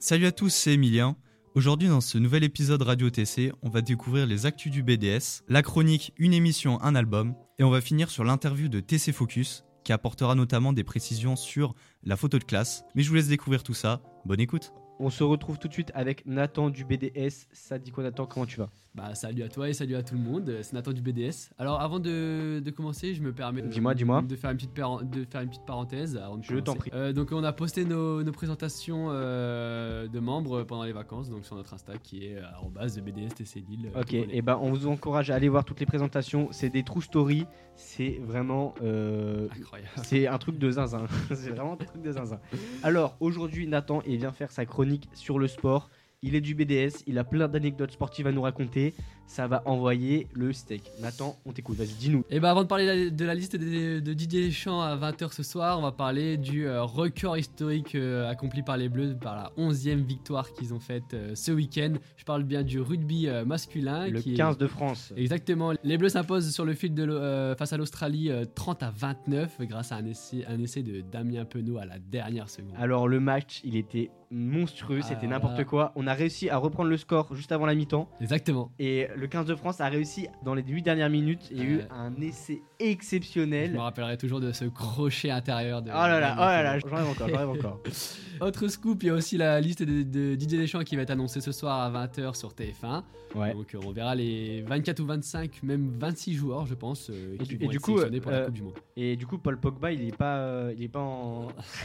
Salut 0.00 0.26
à 0.26 0.32
tous, 0.32 0.50
c'est 0.50 0.74
Emilien. 0.74 1.16
Aujourd'hui, 1.56 1.88
dans 1.88 2.00
ce 2.00 2.18
nouvel 2.18 2.44
épisode 2.44 2.82
Radio 2.82 3.10
TC, 3.10 3.50
on 3.62 3.68
va 3.68 3.80
découvrir 3.80 4.28
les 4.28 4.46
actus 4.46 4.70
du 4.70 4.84
BDS, 4.84 5.42
la 5.48 5.60
chronique 5.60 6.12
Une 6.18 6.32
émission, 6.32 6.80
un 6.82 6.94
album, 6.94 7.34
et 7.58 7.64
on 7.64 7.70
va 7.70 7.80
finir 7.80 8.08
sur 8.08 8.22
l'interview 8.22 8.68
de 8.68 8.78
TC 8.78 9.10
Focus, 9.10 9.64
qui 9.82 9.92
apportera 9.92 10.36
notamment 10.36 10.72
des 10.72 10.84
précisions 10.84 11.34
sur 11.34 11.74
la 12.04 12.16
photo 12.16 12.38
de 12.38 12.44
classe. 12.44 12.84
Mais 12.94 13.02
je 13.02 13.08
vous 13.08 13.16
laisse 13.16 13.26
découvrir 13.26 13.64
tout 13.64 13.74
ça. 13.74 14.00
Bonne 14.24 14.38
écoute. 14.38 14.72
On 15.00 15.10
se 15.10 15.22
retrouve 15.22 15.58
tout 15.58 15.68
de 15.68 15.72
suite 15.72 15.92
avec 15.94 16.26
Nathan 16.26 16.70
du 16.70 16.84
BDS. 16.84 17.46
Ça 17.52 17.78
dit 17.78 17.92
quoi 17.92 18.02
Nathan 18.02 18.26
Comment 18.26 18.46
tu 18.46 18.58
vas? 18.58 18.68
Bah 18.94 19.14
salut 19.14 19.44
à 19.44 19.48
toi 19.48 19.68
et 19.68 19.72
salut 19.74 19.94
à 19.94 20.02
tout 20.02 20.16
le 20.16 20.20
monde, 20.20 20.52
c'est 20.62 20.72
Nathan 20.72 20.92
du 20.92 21.00
BDS. 21.02 21.50
Alors 21.56 21.80
avant 21.80 22.00
de, 22.00 22.60
de 22.64 22.70
commencer, 22.72 23.14
je 23.14 23.22
me 23.22 23.32
permets 23.32 23.62
de, 23.62 23.68
Dis-moi, 23.68 23.94
dis-moi. 23.94 24.22
de 24.22 24.34
faire 24.34 24.50
une 24.50 24.56
petite 24.56 24.74
de 24.74 25.24
faire 25.24 25.40
une 25.42 25.50
petite 25.50 25.66
parenthèse 25.66 26.16
avant 26.16 26.36
de 26.38 26.42
Je 26.42 26.56
t'en 26.56 26.74
prie. 26.74 26.90
Euh, 26.94 27.12
donc 27.12 27.28
on 27.30 27.44
a 27.44 27.52
posté 27.52 27.84
nos, 27.84 28.24
nos 28.24 28.32
présentations 28.32 29.06
euh, 29.10 30.08
de 30.08 30.18
membres 30.18 30.64
pendant 30.64 30.82
les 30.82 30.92
vacances, 30.92 31.30
donc 31.30 31.44
sur 31.44 31.54
notre 31.54 31.74
Insta 31.74 31.92
qui 31.98 32.24
est 32.26 32.38
arrobase 32.38 32.96
de 32.96 33.00
BDS 33.00 33.28
TC 33.36 33.62
Lille. 33.68 33.92
euh, 33.94 34.00
Ok, 34.00 34.14
et 34.14 34.42
ben 34.42 34.58
on 34.60 34.72
vous 34.72 34.88
encourage 34.88 35.30
à 35.30 35.36
aller 35.36 35.48
voir 35.48 35.64
toutes 35.64 35.78
les 35.78 35.86
présentations. 35.86 36.48
C'est 36.50 36.70
des 36.70 36.82
true 36.82 37.02
story. 37.02 37.46
C'est 37.76 38.18
vraiment. 38.20 38.74
euh, 38.82 39.46
Incroyable. 39.56 39.90
c'est 40.02 40.26
un 40.26 40.38
truc 40.38 40.58
de 40.58 40.68
zinzin. 40.72 41.04
c'est 41.28 41.50
vraiment 41.50 41.74
un 41.74 41.84
truc 41.84 42.02
de 42.02 42.10
zinzin. 42.10 42.40
Alors 42.82 43.16
aujourd'hui, 43.20 43.68
Nathan 43.68 44.02
il 44.08 44.16
vient 44.16 44.32
faire 44.32 44.50
sa 44.50 44.66
chronique 44.66 44.87
sur 45.14 45.38
le 45.38 45.48
sport. 45.48 45.90
Il 46.22 46.34
est 46.34 46.40
du 46.40 46.54
BDS. 46.54 47.02
Il 47.06 47.18
a 47.18 47.24
plein 47.24 47.48
d'anecdotes 47.48 47.92
sportives 47.92 48.26
à 48.26 48.32
nous 48.32 48.42
raconter. 48.42 48.94
Ça 49.28 49.46
va 49.46 49.62
envoyer 49.66 50.26
le 50.32 50.52
steak. 50.54 50.90
Nathan, 51.00 51.36
on 51.44 51.52
t'écoute. 51.52 51.76
Vas-y, 51.76 51.92
dis-nous. 51.98 52.24
Et 52.30 52.40
bah 52.40 52.50
avant 52.50 52.62
de 52.62 52.66
parler 52.68 53.10
de 53.10 53.24
la, 53.26 53.34
liste 53.34 53.56
de, 53.56 54.00
de 54.00 54.12
Didier 54.14 54.46
Deschamps 54.46 54.80
à 54.80 54.96
20h 54.96 55.32
ce 55.34 55.42
soir, 55.42 55.78
on 55.78 55.82
va 55.82 55.92
parler 55.92 56.38
du 56.38 56.66
euh, 56.66 56.82
record 56.82 57.36
historique 57.36 57.94
euh, 57.94 58.28
accompli 58.28 58.62
par 58.62 58.78
les 58.78 58.88
Bleus 58.88 59.14
par 59.20 59.36
la 59.36 59.52
11e 59.62 60.02
victoire 60.02 60.50
qu'ils 60.54 60.72
ont 60.72 60.80
faite 60.80 61.12
euh, 61.12 61.34
ce 61.34 61.52
week-end. 61.52 61.92
Je 62.16 62.24
parle 62.24 62.42
bien 62.42 62.62
du 62.62 62.80
rugby 62.80 63.28
masculin. 63.46 64.08
Le 64.08 64.20
qui 64.20 64.32
est- 64.32 64.36
15 64.36 64.56
de 64.56 64.66
France. 64.66 65.12
Exactement. 65.16 65.72
Les 65.84 65.98
Bleus 65.98 66.08
s'imposent 66.08 66.50
sur 66.50 66.64
le 66.64 66.72
fil 66.74 66.94
de 66.94 67.04
euh, 67.06 67.54
face 67.54 67.72
à 67.74 67.76
l'Australie 67.76 68.30
euh, 68.30 68.46
30 68.54 68.82
à 68.82 68.90
29 68.90 69.58
grâce 69.62 69.92
à 69.92 69.96
un 69.96 70.06
essai, 70.06 70.44
un 70.48 70.58
essai 70.58 70.82
de 70.82 71.02
Damien 71.02 71.44
Penaud 71.44 71.76
à 71.76 71.84
la 71.84 71.98
dernière 71.98 72.48
seconde. 72.48 72.72
Alors 72.78 73.06
le 73.06 73.20
match, 73.20 73.60
il 73.62 73.76
était 73.76 74.10
monstrueux, 74.30 75.00
c'était 75.02 75.24
Ah. 75.24 75.28
n'importe 75.28 75.64
quoi. 75.64 75.92
On 75.96 76.06
a 76.06 76.12
réussi 76.14 76.50
à 76.50 76.56
reprendre 76.58 76.90
le 76.90 76.96
score 76.96 77.34
juste 77.34 77.52
avant 77.52 77.66
la 77.66 77.74
mi-temps. 77.74 78.08
Exactement. 78.20 78.70
Et 78.78 79.08
le 79.18 79.26
15 79.26 79.46
de 79.46 79.54
France 79.54 79.80
a 79.80 79.88
réussi 79.88 80.26
dans 80.44 80.54
les 80.54 80.62
8 80.62 80.82
dernières 80.82 81.10
minutes. 81.10 81.48
Il 81.50 81.58
y 81.58 81.60
a 81.60 81.64
eu 81.64 81.80
un 81.90 82.14
essai 82.20 82.62
Je 82.80 82.86
exceptionnel. 82.86 83.72
me 83.72 83.80
rappellerai 83.80 84.16
toujours 84.16 84.40
de 84.40 84.52
ce 84.52 84.64
crochet 84.66 85.30
intérieur 85.30 85.82
de. 85.82 85.90
Oh 85.90 85.94
là 85.94 86.20
là, 86.20 86.34
oh 86.38 86.40
là 86.40 86.62
là, 86.62 86.78
j'en 86.78 86.94
rêve 86.96 87.06
encore, 87.08 87.28
j'en 87.28 87.36
rêve 87.38 87.48
encore. 87.50 87.80
Autre 88.40 88.68
scoop, 88.68 89.02
il 89.02 89.06
y 89.06 89.10
a 89.10 89.14
aussi 89.14 89.36
la 89.36 89.60
liste 89.60 89.82
de, 89.82 90.02
de 90.04 90.34
Didier 90.36 90.58
Deschamps 90.58 90.84
qui 90.84 90.94
va 90.94 91.02
être 91.02 91.10
annoncée 91.10 91.40
ce 91.40 91.50
soir 91.50 91.80
à 91.80 92.06
20h 92.06 92.36
sur 92.36 92.50
TF1. 92.52 93.02
Ouais. 93.34 93.52
Donc 93.52 93.74
euh, 93.74 93.80
on 93.84 93.90
verra 93.92 94.14
les 94.14 94.62
24 94.62 95.00
ou 95.00 95.06
25, 95.06 95.62
même 95.64 95.90
26 95.98 96.34
joueurs, 96.34 96.64
je 96.66 96.72
pense, 96.74 97.10
euh, 97.10 97.34
Et 97.34 97.38
qui 97.38 97.56
du- 97.56 97.56
vont 97.56 97.62
et 97.62 97.64
être 97.66 97.70
du 97.72 97.80
coup, 97.80 97.92
pour 97.94 98.00
euh, 98.00 98.08
la 98.30 98.44
Coupe 98.46 98.54
du 98.54 98.62
Monde. 98.62 98.74
Et 98.96 99.16
du 99.16 99.26
coup, 99.26 99.36
Paul 99.38 99.58
Pogba, 99.58 99.92
il 99.92 100.02
est 100.08 100.16
pas, 100.16 100.36
euh, 100.38 100.72
il 100.78 100.84
est 100.84 100.88
pas 100.88 101.00
en. 101.00 101.48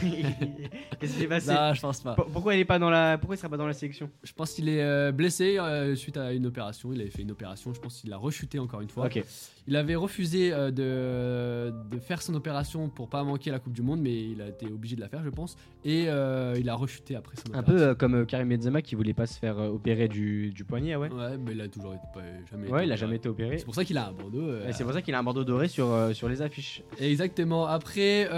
Qu'est-ce 1.00 1.12
qui 1.12 1.18
s'est 1.20 1.26
passé? 1.26 1.52
Non, 1.52 1.74
je 1.74 1.80
pense 1.80 2.00
pas. 2.00 2.14
Pour- 2.14 2.26
Pourquoi 2.26 2.54
il 2.54 2.60
est 2.60 2.64
pas 2.64 2.78
dans 2.78 2.88
la, 2.88 3.18
pourquoi 3.18 3.34
il 3.34 3.38
sera 3.38 3.48
pas 3.50 3.56
dans 3.56 3.66
la 3.66 3.72
sélection? 3.74 4.08
Je 4.22 4.32
pense 4.32 4.52
qu'il 4.52 4.68
est 4.68 4.80
euh, 4.82 5.12
blessé 5.12 5.58
euh, 5.58 5.94
suite 5.96 6.16
à 6.16 6.32
une 6.32 6.46
opération. 6.46 6.92
Il 6.92 7.00
avait 7.00 7.10
fait 7.10 7.22
une 7.24 7.32
opération, 7.32 7.74
je 7.74 7.80
pense 7.80 8.00
qu'il 8.00 8.12
a 8.12 8.16
rechuté 8.16 8.58
encore 8.58 8.80
une 8.80 8.88
fois. 8.88 9.06
Ok. 9.06 9.22
Il 9.66 9.76
avait 9.76 9.94
refusé 9.96 10.52
euh, 10.52 10.70
de, 10.70 11.74
de 11.90 11.98
faire 11.98 12.22
son 12.22 12.34
opération 12.34 12.88
pour 12.88 13.08
pas 13.08 13.24
manquer 13.24 13.50
la 13.50 13.58
Coupe 13.58 13.72
du 13.72 13.82
Monde, 13.82 14.00
mais 14.00 14.14
il 14.30 14.40
a 14.42 14.48
été 14.48 14.66
obligé 14.66 14.94
de 14.94 15.00
la 15.00 15.08
faire, 15.08 15.24
je 15.24 15.30
pense. 15.30 15.56
Et 15.84 16.04
euh, 16.08 16.54
il 16.58 16.68
a 16.68 16.74
rechuté 16.74 17.16
après 17.16 17.34
son 17.36 17.52
Un 17.54 17.62
peu 17.62 17.80
euh, 17.80 17.94
comme 17.94 18.26
Karim 18.26 18.48
Benzema 18.48 18.82
qui 18.82 18.94
voulait 18.94 19.14
pas 19.14 19.26
se 19.26 19.38
faire 19.38 19.58
opérer 19.58 20.06
du, 20.06 20.50
du 20.52 20.64
poignet, 20.64 20.94
ouais. 20.96 21.10
Ouais, 21.10 21.36
mais 21.38 21.52
il 21.52 21.60
a 21.60 21.68
toujours 21.68 21.94
été, 21.94 22.04
pas, 22.14 22.20
jamais 22.50 22.68
Ouais, 22.68 22.84
été 22.84 22.86
il 22.86 22.92
a 22.92 22.94
opéré. 22.94 22.96
jamais 22.96 23.16
été 23.16 23.28
opéré. 23.28 23.58
C'est 23.58 23.64
pour 23.64 23.74
ça 23.74 23.84
qu'il 23.84 23.98
a 23.98 24.08
un 24.08 24.12
bandeau. 24.12 24.50
c'est 24.72 24.84
pour 24.84 24.92
ça 24.92 25.02
qu'il 25.02 25.14
a 25.14 25.18
un 25.18 25.22
bandeau 25.24 25.44
doré 25.44 25.68
sur, 25.68 25.88
sur 26.12 26.28
les 26.28 26.42
affiches. 26.42 26.82
Exactement. 26.98 27.66
Après, 27.66 28.28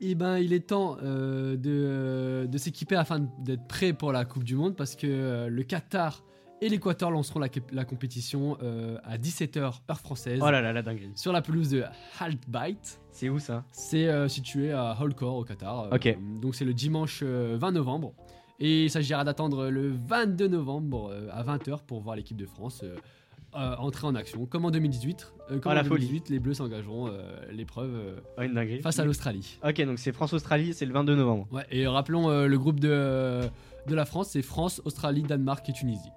eh 0.00 0.14
ben, 0.14 0.38
il 0.38 0.52
est 0.52 0.68
temps 0.68 0.96
euh, 1.02 1.56
de, 1.56 2.46
de 2.46 2.58
s'équiper 2.58 2.94
afin 2.96 3.28
d'être 3.40 3.66
prêt 3.66 3.92
pour 3.92 4.12
la 4.12 4.24
Coupe 4.24 4.44
du 4.44 4.54
Monde 4.54 4.76
parce 4.76 4.94
que 4.94 5.06
euh, 5.08 5.48
le 5.48 5.62
Qatar 5.64 6.22
et 6.60 6.68
l'Équateur 6.68 7.10
lanceront 7.10 7.38
la, 7.40 7.48
la 7.72 7.84
compétition 7.84 8.56
euh, 8.62 8.98
à 9.04 9.16
17h 9.18 9.58
heure 9.60 10.00
française 10.00 10.40
Oh 10.42 10.50
là 10.50 10.60
là, 10.60 10.72
la 10.72 10.82
dinguerie. 10.82 11.10
sur 11.14 11.32
la 11.32 11.42
pelouse 11.42 11.70
de 11.70 11.84
Haltbait. 12.18 12.76
C'est 13.12 13.28
où 13.28 13.38
ça? 13.38 13.64
C'est 13.72 14.08
euh, 14.08 14.28
situé 14.28 14.72
à 14.72 14.96
Holkor 15.00 15.36
au 15.36 15.44
Qatar. 15.44 15.84
Euh, 15.84 15.96
Ok. 15.96 16.16
Donc 16.40 16.54
c'est 16.54 16.64
le 16.64 16.74
dimanche 16.74 17.20
euh, 17.24 17.56
20 17.60 17.72
novembre. 17.72 18.12
Et 18.60 18.84
il 18.84 18.90
s'agira 18.90 19.22
d'attendre 19.22 19.68
le 19.68 19.88
22 19.92 20.48
novembre 20.48 21.14
à 21.32 21.44
20h 21.44 21.84
pour 21.86 22.00
voir 22.00 22.16
l'équipe 22.16 22.36
de 22.36 22.46
France 22.46 22.82
euh, 22.82 23.76
entrer 23.76 24.06
en 24.08 24.16
action. 24.16 24.46
Comme 24.46 24.64
en 24.64 24.72
2018. 24.72 25.32
euh, 25.52 25.58
comme 25.60 25.72
la 25.74 25.82
en 25.82 25.84
folie. 25.84 26.06
2018, 26.06 26.28
les 26.30 26.38
Bleus 26.40 26.54
s'engageront 26.54 27.06
euh, 27.08 27.38
l'épreuve 27.52 28.20
Oh, 28.36 28.42
face 28.82 28.98
à 28.98 29.04
l'Australie. 29.04 29.58
Ok, 29.64 29.80
donc 29.84 30.00
c'est 30.00 30.10
France-Australie, 30.12 30.74
c'est 30.74 30.86
le 30.86 30.92
22 30.92 31.14
novembre. 31.14 31.46
Ouais, 31.52 31.64
et 31.70 31.86
rappelons 31.86 32.28
le 32.46 32.58
groupe 32.58 32.80
de, 32.80 33.42
de 33.86 33.94
la 33.94 34.04
France, 34.04 34.30
c'est 34.30 34.42
France, 34.42 34.82
Australie, 34.84 35.22
Danemark 35.22 35.68
et 35.68 35.72
Tunisie. 35.72 36.10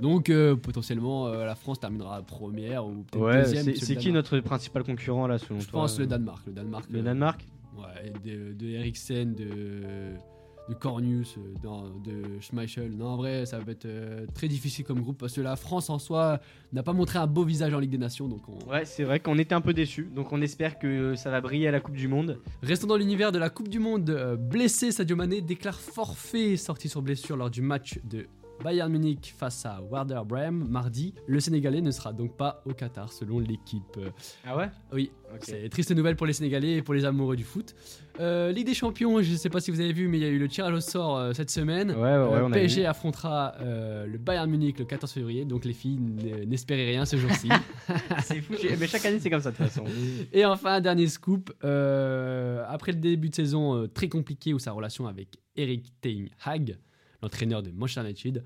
Donc 0.00 0.28
euh, 0.30 0.56
potentiellement 0.56 1.28
euh, 1.28 1.44
la 1.44 1.54
France 1.54 1.80
terminera 1.80 2.22
première 2.22 2.86
ou 2.86 3.04
peut-être 3.04 3.22
Ouais, 3.22 3.42
deuxième. 3.42 3.74
c'est 3.76 3.96
qui 3.96 4.12
notre 4.12 4.38
principal 4.40 4.82
concurrent 4.84 5.26
là 5.26 5.38
selon 5.38 5.60
Je 5.60 5.68
toi 5.68 5.82
pense 5.82 5.98
le 5.98 6.06
Danemark. 6.06 6.46
Le 6.46 6.52
Danemark. 6.52 6.86
Le 6.90 6.98
euh, 6.98 7.02
Danemark 7.02 7.46
Ouais, 7.76 8.12
de, 8.24 8.52
de 8.52 8.66
Eriksen, 8.66 9.34
de, 9.34 9.44
de 10.68 10.74
euh, 10.74 11.88
de 12.04 12.40
Schmeichel. 12.40 12.96
Non, 12.96 13.06
en 13.06 13.16
vrai, 13.16 13.46
ça 13.46 13.58
va 13.58 13.72
être 13.72 13.84
euh, 13.86 14.26
très 14.34 14.48
difficile 14.48 14.84
comme 14.84 15.00
groupe 15.00 15.18
parce 15.18 15.32
que 15.34 15.40
la 15.40 15.56
France 15.56 15.90
en 15.90 15.98
soi 15.98 16.40
n'a 16.72 16.82
pas 16.82 16.92
montré 16.92 17.18
un 17.18 17.26
beau 17.26 17.44
visage 17.44 17.74
en 17.74 17.80
Ligue 17.80 17.90
des 17.90 17.98
Nations. 17.98 18.28
Donc 18.28 18.42
on... 18.48 18.70
Ouais, 18.70 18.84
c'est 18.84 19.04
vrai 19.04 19.20
qu'on 19.20 19.38
était 19.38 19.54
un 19.54 19.60
peu 19.60 19.74
déçus. 19.74 20.08
Donc 20.14 20.32
on 20.32 20.40
espère 20.40 20.78
que 20.78 21.14
ça 21.16 21.30
va 21.30 21.40
briller 21.40 21.68
à 21.68 21.72
la 21.72 21.80
Coupe 21.80 21.96
du 21.96 22.08
Monde. 22.08 22.38
Restons 22.62 22.86
dans 22.86 22.96
l'univers 22.96 23.32
de 23.32 23.38
la 23.38 23.50
Coupe 23.50 23.68
du 23.68 23.78
Monde. 23.78 24.08
Euh, 24.10 24.36
blessé, 24.36 24.92
Sadio 24.92 25.16
Mané 25.16 25.40
déclare 25.40 25.78
forfait 25.80 26.56
sorti 26.56 26.88
sur 26.88 27.02
blessure 27.02 27.36
lors 27.36 27.50
du 27.50 27.62
match 27.62 27.98
de 28.04 28.26
Bayern 28.62 28.90
Munich 28.90 29.34
face 29.36 29.66
à 29.66 29.80
Werder 29.90 30.20
Bremen 30.26 30.66
mardi. 30.68 31.14
Le 31.26 31.40
Sénégalais 31.40 31.80
ne 31.80 31.90
sera 31.90 32.12
donc 32.12 32.36
pas 32.36 32.62
au 32.64 32.72
Qatar 32.72 33.12
selon 33.12 33.38
l'équipe. 33.38 33.98
Ah 34.46 34.56
ouais? 34.56 34.70
Oui, 34.92 35.10
c'est 35.40 35.68
triste 35.68 35.90
nouvelle 35.94 36.16
pour 36.16 36.26
les 36.26 36.32
Sénégalais 36.32 36.74
et 36.76 36.82
pour 36.82 36.94
les 36.94 37.04
amoureux 37.04 37.36
du 37.36 37.44
foot. 37.44 37.74
Euh, 38.20 38.52
Ligue 38.52 38.66
des 38.66 38.74
Champions, 38.74 39.20
je 39.22 39.32
ne 39.32 39.36
sais 39.36 39.50
pas 39.50 39.60
si 39.60 39.70
vous 39.70 39.80
avez 39.80 39.92
vu, 39.92 40.06
mais 40.08 40.18
il 40.18 40.22
y 40.22 40.26
a 40.26 40.28
eu 40.28 40.38
le 40.38 40.46
tirage 40.48 40.72
au 40.72 40.80
sort 40.80 41.16
euh, 41.18 41.32
cette 41.32 41.50
semaine. 41.50 41.90
Ouais, 41.90 41.96
ouais, 41.96 42.02
Euh, 42.08 42.46
on 42.46 42.50
PSG 42.50 42.86
affrontera 42.86 43.54
le 43.60 44.16
Bayern 44.18 44.48
Munich 44.48 44.78
le 44.78 44.84
14 44.84 45.10
février, 45.12 45.44
donc 45.44 45.64
les 45.64 45.72
filles 45.72 45.96
n- 45.96 46.44
n'espérez 46.48 46.86
rien 46.86 47.04
ce 47.04 47.16
jour-ci. 47.16 47.48
c'est 48.22 48.40
fou. 48.40 48.54
Mais 48.78 48.86
chaque 48.86 49.04
année 49.04 49.18
c'est 49.20 49.30
comme 49.30 49.40
ça 49.40 49.50
de 49.50 49.56
toute 49.56 49.66
façon. 49.66 49.84
et 50.32 50.44
enfin, 50.44 50.80
dernier 50.80 51.08
scoop, 51.08 51.50
après 52.68 52.92
le 52.92 52.98
début 52.98 53.28
de 53.30 53.34
saison 53.34 53.88
très 53.92 54.08
compliqué 54.08 54.54
où 54.54 54.58
sa 54.58 54.72
relation 54.72 55.06
avec 55.06 55.28
Eric 55.56 55.92
Ten 56.00 56.28
Hag, 56.44 56.78
l'entraîneur 57.24 57.62
de 57.62 57.70
Manchester 57.70 58.02
United, 58.02 58.44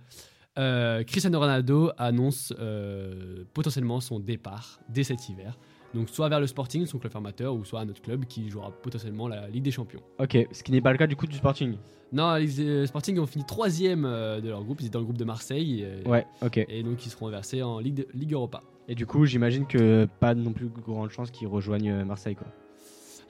euh, 0.58 1.04
Cristiano 1.04 1.38
Ronaldo 1.38 1.90
annonce 1.98 2.52
euh, 2.58 3.44
potentiellement 3.54 4.00
son 4.00 4.18
départ 4.18 4.80
dès 4.88 5.04
cet 5.04 5.28
hiver. 5.28 5.58
Donc 5.94 6.08
soit 6.10 6.28
vers 6.28 6.40
le 6.40 6.46
Sporting, 6.46 6.84
son 6.86 6.98
club 6.98 7.12
formateur, 7.12 7.54
ou 7.54 7.64
soit 7.64 7.80
un 7.80 7.88
autre 7.88 8.02
club 8.02 8.24
qui 8.26 8.50
jouera 8.50 8.70
potentiellement 8.82 9.26
la 9.28 9.48
Ligue 9.48 9.62
des 9.62 9.70
Champions. 9.70 10.02
ok, 10.18 10.36
ce 10.52 10.62
qui 10.62 10.72
n'est 10.72 10.80
pas 10.82 10.92
le 10.92 10.98
cas 10.98 11.06
du 11.06 11.16
coup 11.16 11.26
du 11.26 11.36
Sporting. 11.36 11.76
Non, 12.12 12.34
les 12.36 12.60
euh, 12.60 12.86
Sporting 12.86 13.18
ont 13.18 13.26
fini 13.26 13.44
troisième 13.46 14.04
euh, 14.04 14.40
de 14.40 14.48
leur 14.50 14.62
groupe, 14.64 14.80
ils 14.80 14.86
étaient 14.86 14.94
dans 14.94 14.98
le 15.00 15.04
groupe 15.06 15.18
de 15.18 15.24
Marseille. 15.24 15.86
Ouais, 16.06 16.26
ok. 16.42 16.58
Et 16.68 16.82
donc 16.82 17.04
ils 17.06 17.10
seront 17.10 17.28
versés 17.30 17.62
en 17.62 17.78
Ligue, 17.78 17.94
de- 17.96 18.08
Ligue 18.14 18.32
Europa. 18.34 18.62
Et 18.88 18.94
du 18.94 19.06
coup, 19.06 19.24
j'imagine 19.26 19.66
que 19.66 20.06
pas 20.20 20.34
non 20.34 20.52
plus 20.52 20.68
grande 20.68 21.10
chance 21.10 21.30
qu'ils 21.30 21.46
rejoignent 21.48 22.04
Marseille 22.04 22.34
quoi. 22.36 22.46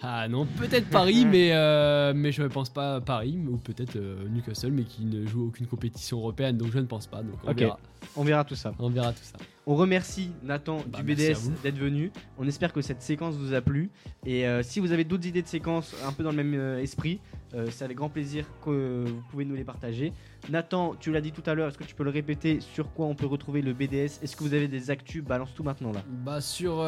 Ah 0.03 0.29
non, 0.29 0.47
peut-être 0.47 0.89
Paris, 0.91 1.25
mais, 1.31 1.51
euh, 1.53 2.13
mais 2.15 2.31
je 2.33 2.43
ne 2.43 2.49
pense 2.49 2.71
pas 2.71 3.01
Paris, 3.01 3.39
ou 3.51 3.57
peut-être 3.57 3.97
euh, 3.97 4.29
Newcastle, 4.29 4.71
mais 4.71 4.85
qui 4.85 5.05
ne 5.05 5.27
joue 5.27 5.49
aucune 5.49 5.67
compétition 5.67 6.19
européenne, 6.19 6.57
donc 6.57 6.71
je 6.73 6.79
ne 6.79 6.87
pense 6.87 7.07
pas. 7.07 7.23
Donc 7.23 7.35
on, 7.45 7.51
Ok. 7.51 7.59
verra, 7.59 7.79
On 8.17 8.23
verra 8.25 8.45
tout 8.45 8.55
ça. 8.55 8.73
on 8.79 8.89
verra 8.91 9.13
tout 9.13 9.25
ça. 9.25 9.37
On 9.71 9.75
remercie 9.75 10.31
Nathan 10.43 10.79
Bah, 10.87 11.03
du 11.03 11.15
BDS 11.15 11.51
d'être 11.63 11.77
venu. 11.77 12.11
On 12.39 12.49
espère 12.49 12.73
que 12.73 12.81
cette 12.81 13.03
séquence 13.03 13.35
vous 13.35 13.53
a 13.53 13.61
plu. 13.61 13.91
Et 14.25 14.49
euh, 14.49 14.63
si 14.63 14.81
vous 14.81 14.93
avez 14.93 15.05
d'autres 15.05 15.27
idées 15.27 15.43
de 15.43 15.47
séquences 15.47 15.95
un 16.07 16.13
peu 16.13 16.23
dans 16.23 16.31
le 16.31 16.39
même 16.39 16.55
euh, 16.55 16.81
esprit, 16.81 17.21
euh, 17.53 17.67
c'est 17.71 17.85
avec 17.85 17.99
grand 17.99 18.09
plaisir 18.09 18.47
que 18.65 19.05
vous 19.07 19.23
pouvez 19.31 19.45
nous 19.45 19.55
les 19.55 19.65
partager. 19.65 20.15
Nathan, 20.49 20.95
tu 20.99 21.13
l'as 21.13 21.21
dit 21.21 21.33
tout 21.33 21.43
à 21.45 21.53
l'heure, 21.53 21.69
est-ce 21.69 21.77
que 21.77 21.85
tu 21.85 21.95
peux 21.95 22.05
le 22.05 22.09
répéter 22.09 22.61
sur 22.61 22.95
quoi 22.95 23.05
on 23.05 23.15
peut 23.15 23.27
retrouver 23.27 23.61
le 23.61 23.75
BDS 23.75 24.23
Est-ce 24.23 24.37
que 24.37 24.43
vous 24.43 24.55
avez 24.55 24.69
des 24.69 24.91
actus? 24.91 25.23
Balance 25.23 25.53
tout 25.55 25.65
maintenant 25.65 25.93
là. 25.93 26.03
Bah 26.25 26.41
sur 26.41 26.83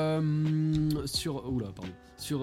sur 1.05 1.50
oula 1.50 1.67
pardon 1.75 1.93
sur 2.17 2.41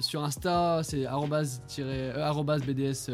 sur 0.00 0.22
Insta 0.22 0.82
c'est 0.82 1.04
bds 1.04 3.10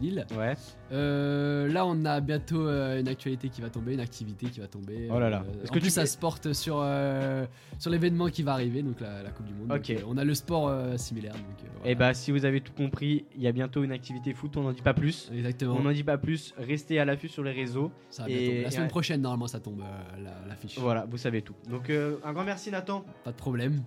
Lille. 0.00 0.26
Ouais. 0.36 0.54
Là 0.90 1.86
on 1.86 2.04
a 2.04 2.20
bientôt 2.20 2.68
une 2.68 3.08
actualité 3.08 3.48
qui 3.48 3.60
va 3.60 3.70
tomber, 3.70 3.94
une 3.94 4.00
activité 4.00 4.46
qui 4.46 4.60
va 4.60 4.68
tomber. 4.68 5.08
Oh 5.10 5.18
là 5.18 5.30
là. 5.30 5.44
Est-ce 5.66 5.72
En 5.72 5.74
que 5.74 5.80
plus, 5.80 5.88
tu 5.88 5.94
ça 5.94 6.06
se 6.06 6.16
porte 6.16 6.52
sur, 6.52 6.78
euh, 6.80 7.44
sur 7.78 7.90
l'événement 7.90 8.28
qui 8.28 8.42
va 8.42 8.52
arriver, 8.52 8.82
donc 8.82 9.00
la, 9.00 9.22
la 9.22 9.30
Coupe 9.30 9.46
du 9.46 9.52
Monde. 9.54 9.68
Donc, 9.68 9.90
euh, 9.90 9.96
on 10.06 10.16
a 10.16 10.24
le 10.24 10.34
sport 10.34 10.68
euh, 10.68 10.96
similaire. 10.96 11.32
Donc, 11.34 11.42
euh, 11.64 11.68
voilà. 11.76 11.90
Et 11.90 11.94
bah, 11.94 12.14
si 12.14 12.30
vous 12.32 12.44
avez 12.44 12.60
tout 12.60 12.72
compris, 12.72 13.24
il 13.36 13.42
y 13.42 13.46
a 13.46 13.52
bientôt 13.52 13.82
une 13.84 13.92
activité 13.92 14.32
foot, 14.34 14.56
on 14.56 14.62
n'en 14.62 14.72
dit 14.72 14.82
pas 14.82 14.94
plus. 14.94 15.30
Exactement. 15.34 15.76
On 15.78 15.82
n'en 15.82 15.92
dit 15.92 16.04
pas 16.04 16.18
plus, 16.18 16.54
restez 16.56 16.98
à 16.98 17.04
l'affût 17.04 17.28
sur 17.28 17.42
les 17.42 17.52
réseaux. 17.52 17.90
Ça 18.10 18.22
va 18.24 18.30
et-. 18.30 18.62
La 18.62 18.70
semaine 18.70 18.88
prochaine, 18.88 19.20
normalement, 19.20 19.46
ça 19.48 19.60
tombe 19.60 19.80
euh, 19.80 20.22
la- 20.22 20.48
l'affiche. 20.48 20.78
Voilà, 20.78 21.06
vous 21.10 21.18
savez 21.18 21.42
tout. 21.42 21.54
Donc, 21.68 21.90
euh, 21.90 22.16
un 22.24 22.32
grand 22.32 22.44
merci, 22.44 22.70
Nathan. 22.70 23.04
Pas 23.24 23.32
de 23.32 23.36
problème. 23.36 23.82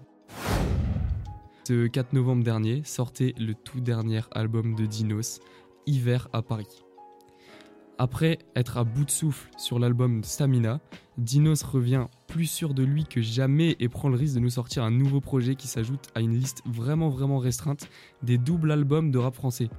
Ce 1.68 1.88
4 1.88 2.14
novembre 2.14 2.44
dernier 2.44 2.81
sortait 2.84 3.36
le 3.38 3.54
tout 3.54 3.80
dernier 3.80 4.22
album 4.31 4.76
de 4.76 4.86
Dinos, 4.86 5.40
Hiver 5.86 6.28
à 6.34 6.42
Paris. 6.42 6.68
Après 8.01 8.40
être 8.56 8.78
à 8.78 8.86
bout 8.86 9.04
de 9.04 9.12
souffle 9.12 9.50
sur 9.57 9.78
l'album 9.78 10.24
Stamina, 10.24 10.80
Dinos 11.18 11.62
revient 11.63 12.06
plus 12.28 12.46
sûr 12.46 12.74
de 12.74 12.81
lui 12.81 13.04
que 13.04 13.22
jamais 13.22 13.75
et 13.81 13.90
prend 13.90 14.07
le 14.07 14.16
risque 14.16 14.36
de 14.36 14.40
nous 14.40 14.50
sortir 14.50 14.86
un 14.86 14.90
nouveau 14.90 15.19
projet 15.19 15.56
qui 15.56 15.68
s'ajoute 15.68 16.07
à 16.16 16.22
une 16.22 16.34
liste 16.34 16.62
vraiment 16.66 17.10
vraiment 17.10 17.40
restreinte 17.40 17.90
des 18.24 18.38
doubles 18.38 18.72
albums 18.72 19.12
de 19.12 19.18
rap 19.18 19.36
français. 19.36 19.69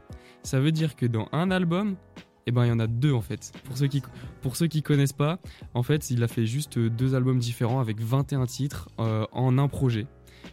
Ça 0.42 0.60
veut 0.60 0.70
dire 0.70 0.96
que 0.96 1.06
dans 1.06 1.30
un 1.32 1.50
album, 1.50 1.96
eh 2.44 2.52
ben 2.52 2.66
il 2.66 2.68
y 2.68 2.72
en 2.72 2.78
a 2.78 2.86
deux 2.86 3.14
en 3.14 3.22
fait. 3.22 3.52
Pour 3.64 3.78
ceux 3.78 3.86
qui 3.86 4.02
pour 4.42 4.52
connaissent 4.84 5.14
pas, 5.14 5.38
en 5.72 5.82
fait, 5.82 6.10
il 6.10 6.22
a 6.22 6.28
fait 6.28 6.44
juste 6.44 6.78
deux 6.78 7.14
albums 7.14 7.38
différents 7.38 7.80
avec 7.80 8.02
21 8.02 8.44
titres 8.44 8.90
euh, 8.98 9.24
en 9.32 9.56
un 9.56 9.66
projet. 9.66 10.06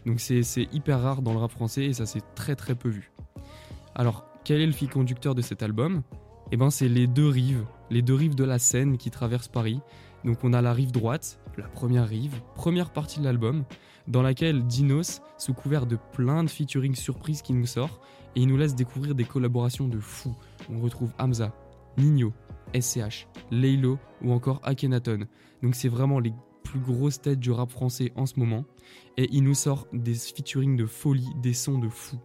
Donc 0.05 0.21
c'est 0.21 0.41
c'est 0.41 0.69
hyper 0.71 1.01
rare 1.01 1.21
dans 1.21 1.33
le 1.33 1.39
rap 1.39 1.51
français 1.51 1.83
et 1.83 1.91
ça 1.91 2.05
s'est 2.05 2.23
très 2.33 2.55
très 2.55 2.75
peu 2.75 2.87
vu. 2.87 3.11
Alors, 3.93 4.25
quel 4.45 4.61
est 4.61 4.65
le 4.65 4.71
fil 4.71 4.89
conducteur 4.89 5.35
de 5.35 5.41
cet 5.41 5.63
album? 5.63 6.03
Eh 6.51 6.57
ben 6.57 6.69
c'est 6.69 6.87
les 6.87 7.07
deux 7.07 7.27
rives, 7.27 7.65
les 7.89 8.01
deux 8.01 8.13
rives 8.13 8.35
de 8.35 8.45
la 8.45 8.57
Seine 8.57 8.97
qui 8.97 9.11
traversent 9.11 9.49
Paris. 9.49 9.81
Donc 10.23 10.43
on 10.43 10.53
a 10.53 10.61
la 10.61 10.71
rive 10.71 10.91
droite, 10.91 11.39
la 11.57 11.67
première 11.67 12.07
rive, 12.07 12.35
première 12.55 12.91
partie 12.91 13.19
de 13.19 13.25
l'album, 13.25 13.65
dans 14.07 14.21
laquelle 14.21 14.65
Dinos, 14.65 15.21
sous 15.37 15.53
couvert 15.53 15.85
de 15.85 15.97
plein 16.13 16.45
de 16.45 16.49
featuring 16.49 16.95
surprises 16.95 17.41
qu'il 17.41 17.59
nous 17.59 17.65
sort, 17.65 17.99
et 18.35 18.41
il 18.41 18.47
nous 18.47 18.55
laisse 18.55 18.75
découvrir 18.75 19.13
des 19.13 19.25
collaborations 19.25 19.89
de 19.89 19.99
fous. 19.99 20.35
On 20.71 20.79
retrouve 20.79 21.11
Hamza, 21.19 21.53
Nino, 21.97 22.31
SCH, 22.73 23.27
Laylo 23.51 23.99
ou 24.21 24.31
encore 24.31 24.61
Akhenaton. 24.63 25.27
Donc 25.61 25.75
c'est 25.75 25.89
vraiment 25.89 26.19
les 26.19 26.33
plus 26.63 26.79
grosses 26.79 27.21
têtes 27.21 27.39
du 27.39 27.51
rap 27.51 27.71
français 27.71 28.13
en 28.15 28.25
ce 28.25 28.39
moment 28.39 28.63
et 29.17 29.27
il 29.31 29.43
nous 29.43 29.53
sort 29.53 29.87
des 29.91 30.13
featuring 30.13 30.77
de 30.77 30.85
folie, 30.85 31.29
des 31.41 31.53
sons 31.53 31.79
de 31.79 31.89
fou. 31.89 32.17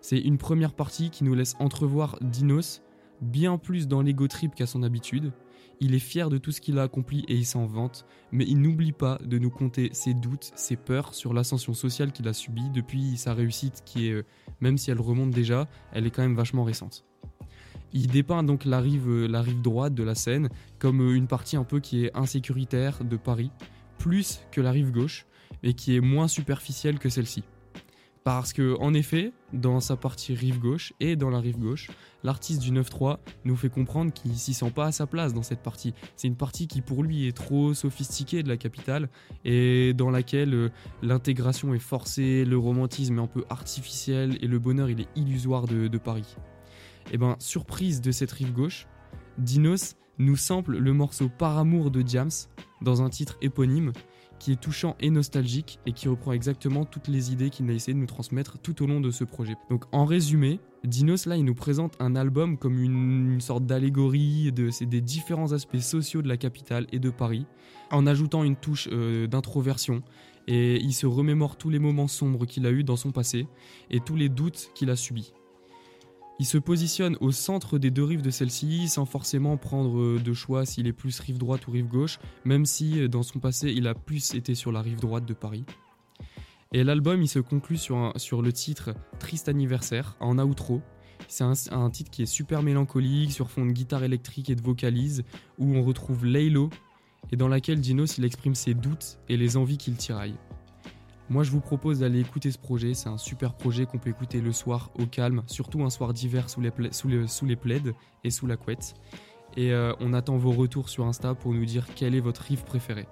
C'est 0.00 0.18
une 0.18 0.38
première 0.38 0.72
partie 0.72 1.10
qui 1.10 1.24
nous 1.24 1.34
laisse 1.34 1.54
entrevoir 1.58 2.16
Dinos 2.20 2.82
bien 3.20 3.58
plus 3.58 3.88
dans 3.88 4.02
l'ego 4.02 4.28
trip 4.28 4.54
qu'à 4.54 4.66
son 4.66 4.82
habitude. 4.82 5.32
Il 5.82 5.94
est 5.94 5.98
fier 5.98 6.28
de 6.28 6.36
tout 6.36 6.52
ce 6.52 6.60
qu'il 6.60 6.78
a 6.78 6.82
accompli 6.82 7.24
et 7.28 7.34
il 7.34 7.46
s'en 7.46 7.64
vante, 7.64 8.04
mais 8.32 8.44
il 8.46 8.60
n'oublie 8.60 8.92
pas 8.92 9.18
de 9.24 9.38
nous 9.38 9.48
conter 9.50 9.88
ses 9.92 10.12
doutes, 10.12 10.52
ses 10.54 10.76
peurs 10.76 11.14
sur 11.14 11.32
l'ascension 11.32 11.72
sociale 11.72 12.12
qu'il 12.12 12.28
a 12.28 12.34
subie 12.34 12.68
depuis 12.68 13.16
sa 13.16 13.32
réussite 13.32 13.82
qui 13.86 14.08
est, 14.08 14.12
euh, 14.12 14.26
même 14.60 14.76
si 14.76 14.90
elle 14.90 15.00
remonte 15.00 15.30
déjà, 15.30 15.68
elle 15.92 16.06
est 16.06 16.10
quand 16.10 16.22
même 16.22 16.36
vachement 16.36 16.64
récente. 16.64 17.06
Il 17.92 18.08
dépeint 18.08 18.42
donc 18.42 18.66
la 18.66 18.78
rive, 18.78 19.10
la 19.24 19.40
rive 19.40 19.62
droite 19.62 19.94
de 19.94 20.02
la 20.02 20.14
Seine 20.14 20.50
comme 20.78 21.00
euh, 21.00 21.14
une 21.14 21.26
partie 21.26 21.56
un 21.56 21.64
peu 21.64 21.80
qui 21.80 22.04
est 22.04 22.16
insécuritaire 22.16 23.02
de 23.02 23.16
Paris, 23.16 23.50
plus 23.98 24.40
que 24.52 24.60
la 24.60 24.70
rive 24.70 24.92
gauche, 24.92 25.26
et 25.62 25.74
qui 25.74 25.96
est 25.96 26.00
moins 26.00 26.28
superficielle 26.28 26.98
que 26.98 27.08
celle-ci. 27.08 27.42
Parce 28.22 28.52
que, 28.52 28.76
en 28.80 28.92
effet, 28.92 29.32
dans 29.52 29.80
sa 29.80 29.96
partie 29.96 30.34
rive 30.34 30.58
gauche 30.58 30.92
et 31.00 31.16
dans 31.16 31.30
la 31.30 31.40
rive 31.40 31.58
gauche, 31.58 31.90
l'artiste 32.22 32.62
du 32.62 32.72
9-3 32.72 33.18
nous 33.44 33.56
fait 33.56 33.68
comprendre 33.68 34.12
qu'il 34.12 34.36
s'y 34.36 34.54
sent 34.54 34.70
pas 34.70 34.86
à 34.86 34.92
sa 34.92 35.06
place 35.06 35.34
dans 35.34 35.42
cette 35.42 35.62
partie. 35.62 35.94
C'est 36.16 36.28
une 36.28 36.36
partie 36.36 36.66
qui, 36.66 36.80
pour 36.80 37.02
lui, 37.02 37.26
est 37.26 37.36
trop 37.36 37.74
sophistiquée 37.74 38.42
de 38.42 38.48
la 38.48 38.56
capitale 38.56 39.08
et 39.44 39.94
dans 39.94 40.10
laquelle 40.10 40.54
euh, 40.54 40.68
l'intégration 41.02 41.74
est 41.74 41.78
forcée, 41.78 42.44
le 42.44 42.58
romantisme 42.58 43.18
est 43.18 43.22
un 43.22 43.26
peu 43.26 43.44
artificiel 43.50 44.38
et 44.40 44.46
le 44.46 44.58
bonheur, 44.58 44.90
il 44.90 45.00
est 45.00 45.08
illusoire 45.16 45.66
de, 45.66 45.98
Paris. 45.98 46.36
Et 47.12 47.18
ben, 47.18 47.36
surprise 47.38 48.00
de 48.00 48.10
cette 48.10 48.32
rive 48.32 48.52
gauche, 48.52 48.86
Dinos 49.38 49.96
nous 50.18 50.36
sample 50.36 50.76
le 50.76 50.92
morceau 50.92 51.28
Par 51.28 51.58
amour 51.58 51.90
de 51.90 52.02
Diams 52.02 52.30
dans 52.82 53.02
un 53.02 53.10
titre 53.10 53.36
éponyme 53.42 53.92
qui 54.40 54.52
est 54.52 54.60
touchant 54.60 54.96
et 54.98 55.10
nostalgique 55.10 55.78
et 55.86 55.92
qui 55.92 56.08
reprend 56.08 56.32
exactement 56.32 56.84
toutes 56.84 57.06
les 57.06 57.30
idées 57.30 57.50
qu'il 57.50 57.70
a 57.70 57.72
essayé 57.72 57.94
de 57.94 58.00
nous 58.00 58.06
transmettre 58.06 58.58
tout 58.58 58.82
au 58.82 58.86
long 58.86 59.00
de 59.00 59.12
ce 59.12 59.22
projet. 59.22 59.54
Donc 59.68 59.84
en 59.92 60.04
résumé, 60.04 60.58
Dinos 60.82 61.26
là 61.26 61.36
il 61.36 61.44
nous 61.44 61.54
présente 61.54 61.94
un 62.00 62.16
album 62.16 62.56
comme 62.56 62.80
une, 62.80 63.40
sorte 63.40 63.66
d'allégorie 63.66 64.50
des 64.50 65.00
différents 65.00 65.52
aspects 65.52 65.78
sociaux 65.78 66.22
de 66.22 66.28
la 66.28 66.36
capitale 66.36 66.86
et 66.90 66.98
de 66.98 67.10
Paris, 67.10 67.46
en 67.92 68.06
ajoutant 68.06 68.42
une 68.42 68.56
touche 68.56 68.88
euh, 68.90 69.26
d'introversion. 69.26 70.02
Et 70.48 70.80
il 70.80 70.94
se 70.94 71.06
remémore 71.06 71.56
tous 71.56 71.70
les 71.70 71.78
moments 71.78 72.08
sombres 72.08 72.46
qu'il 72.46 72.66
a 72.66 72.70
eus 72.70 72.82
dans 72.82 72.96
son 72.96 73.12
passé 73.12 73.46
et 73.90 74.00
tous 74.00 74.16
les 74.16 74.28
doutes 74.28 74.70
qu'il 74.74 74.90
a 74.90 74.96
subis. 74.96 75.32
Il 76.40 76.46
se 76.46 76.56
positionne 76.56 77.18
au 77.20 77.32
centre 77.32 77.78
des 77.78 77.90
deux 77.90 78.02
rives 78.02 78.22
de 78.22 78.30
celle-ci 78.30 78.88
sans 78.88 79.04
forcément 79.04 79.58
prendre 79.58 80.00
euh, 80.00 80.18
de 80.18 80.32
choix 80.32 80.64
s'il 80.64 80.86
est 80.86 80.94
plus 80.94 81.20
rive 81.20 81.36
droite 81.36 81.68
ou 81.68 81.70
rive 81.70 81.86
gauche, 81.86 82.18
même 82.46 82.64
si 82.64 82.98
euh, 82.98 83.08
dans 83.08 83.22
son 83.22 83.40
passé 83.40 83.70
il 83.70 83.86
a 83.86 83.92
plus 83.92 84.34
été 84.34 84.54
sur 84.54 84.72
la 84.72 84.80
rive 84.80 85.00
droite 85.00 85.26
de 85.26 85.34
Paris. 85.34 85.66
Et 86.72 86.82
l'album 86.82 87.20
il 87.20 87.28
se 87.28 87.40
conclut 87.40 87.76
sur, 87.76 88.14
le 88.40 88.52
titre 88.54 88.94
Triste 89.18 89.50
anniversaire 89.50 90.16
en 90.18 90.38
outro. 90.38 90.80
C'est 91.28 91.44
un, 91.44 91.52
un 91.72 91.90
titre 91.90 92.10
qui 92.10 92.22
est 92.22 92.26
super 92.26 92.62
mélancolique 92.62 93.32
sur 93.32 93.50
fond 93.50 93.66
de 93.66 93.72
guitare 93.72 94.02
électrique 94.02 94.48
et 94.48 94.54
de 94.54 94.62
vocalise 94.62 95.24
où 95.58 95.74
on 95.74 95.82
retrouve 95.82 96.24
Laylo 96.24 96.70
et 97.32 97.36
dans 97.36 97.48
laquelle 97.48 97.82
Dinos 97.82 98.16
il 98.16 98.24
exprime 98.24 98.54
ses 98.54 98.72
doutes 98.72 99.18
et 99.28 99.36
les 99.36 99.58
envies 99.58 99.76
qu'il 99.76 99.96
tiraille. 99.96 100.38
Moi, 101.30 101.44
je 101.44 101.52
vous 101.52 101.60
propose 101.60 102.00
d'aller 102.00 102.18
écouter 102.18 102.50
ce 102.50 102.58
projet. 102.58 102.92
C'est 102.92 103.08
un 103.08 103.16
super 103.16 103.54
projet 103.54 103.86
qu'on 103.86 103.98
peut 103.98 104.10
écouter 104.10 104.40
le 104.40 104.50
soir 104.50 104.90
au 104.98 105.06
calme, 105.06 105.44
surtout 105.46 105.84
un 105.84 105.90
soir 105.90 106.12
d'hiver 106.12 106.50
sous 106.50 106.60
les, 106.60 106.72
sous, 106.90 107.06
le- 107.06 107.28
sous 107.28 107.46
les 107.46 107.54
plaids 107.54 107.94
et 108.24 108.30
sous 108.30 108.48
la 108.48 108.56
couette. 108.56 108.94
Et 109.56 109.72
euh, 109.72 109.92
on 110.00 110.12
attend 110.12 110.36
vos 110.38 110.50
retours 110.50 110.88
sur 110.88 111.06
Insta 111.06 111.36
pour 111.36 111.54
nous 111.54 111.64
dire 111.64 111.86
quel 111.94 112.16
est 112.16 112.20
votre 112.20 112.42
riff 112.42 112.64
préféré. 112.64 113.06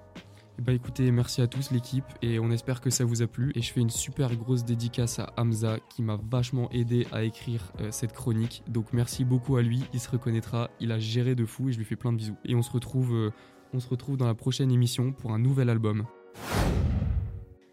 Et 0.57 0.61
bah 0.61 0.73
écoutez, 0.73 1.09
merci 1.11 1.41
à 1.41 1.47
tous 1.47 1.71
l'équipe 1.71 2.03
et 2.21 2.39
on 2.39 2.51
espère 2.51 2.81
que 2.81 2.89
ça 2.89 3.05
vous 3.05 3.21
a 3.21 3.27
plu. 3.27 3.53
Et 3.55 3.61
je 3.61 3.71
fais 3.71 3.79
une 3.79 3.89
super 3.89 4.35
grosse 4.35 4.65
dédicace 4.65 5.19
à 5.19 5.31
Hamza 5.37 5.77
qui 5.89 6.01
m'a 6.01 6.19
vachement 6.29 6.69
aidé 6.71 7.07
à 7.13 7.23
écrire 7.23 7.71
euh, 7.79 7.87
cette 7.91 8.11
chronique. 8.11 8.63
Donc 8.67 8.91
merci 8.91 9.23
beaucoup 9.23 9.55
à 9.55 9.61
lui, 9.61 9.81
il 9.93 10.01
se 10.01 10.09
reconnaîtra, 10.09 10.69
il 10.81 10.91
a 10.91 10.99
géré 10.99 11.35
de 11.35 11.45
fou 11.45 11.69
et 11.69 11.71
je 11.71 11.77
lui 11.77 11.85
fais 11.85 11.95
plein 11.95 12.11
de 12.11 12.17
bisous. 12.17 12.35
Et 12.43 12.55
on 12.55 12.61
se 12.61 12.71
retrouve, 12.71 13.13
euh, 13.13 13.31
on 13.73 13.79
se 13.79 13.87
retrouve 13.87 14.17
dans 14.17 14.27
la 14.27 14.35
prochaine 14.35 14.71
émission 14.71 15.13
pour 15.13 15.31
un 15.31 15.39
nouvel 15.39 15.69
album. 15.69 16.05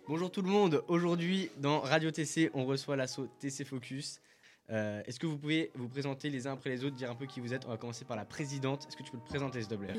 Bonjour 0.08 0.30
tout 0.30 0.42
le 0.42 0.48
monde, 0.48 0.82
aujourd'hui 0.88 1.50
dans 1.58 1.80
Radio 1.80 2.10
TC, 2.10 2.50
on 2.54 2.64
reçoit 2.64 2.96
l'assaut 2.96 3.26
TC 3.40 3.64
Focus. 3.64 4.20
Euh, 4.70 5.00
Est-ce 5.06 5.18
que 5.20 5.26
vous 5.26 5.36
pouvez 5.38 5.70
vous 5.74 5.88
présenter 5.88 6.28
les 6.30 6.46
uns 6.46 6.52
après 6.52 6.70
les 6.70 6.84
autres, 6.84 6.96
dire 6.96 7.10
un 7.10 7.14
peu 7.14 7.26
qui 7.26 7.40
vous 7.40 7.54
êtes? 7.54 7.64
On 7.66 7.70
va 7.70 7.76
commencer 7.76 8.04
par 8.04 8.16
la 8.16 8.24
présidente. 8.24 8.84
Est-ce 8.88 8.96
que 8.96 9.02
tu 9.02 9.10
peux 9.12 9.18
te 9.18 9.26
présenter 9.26 9.60
s'il 9.60 9.68
te 9.70 9.74
plaît? 9.74 9.94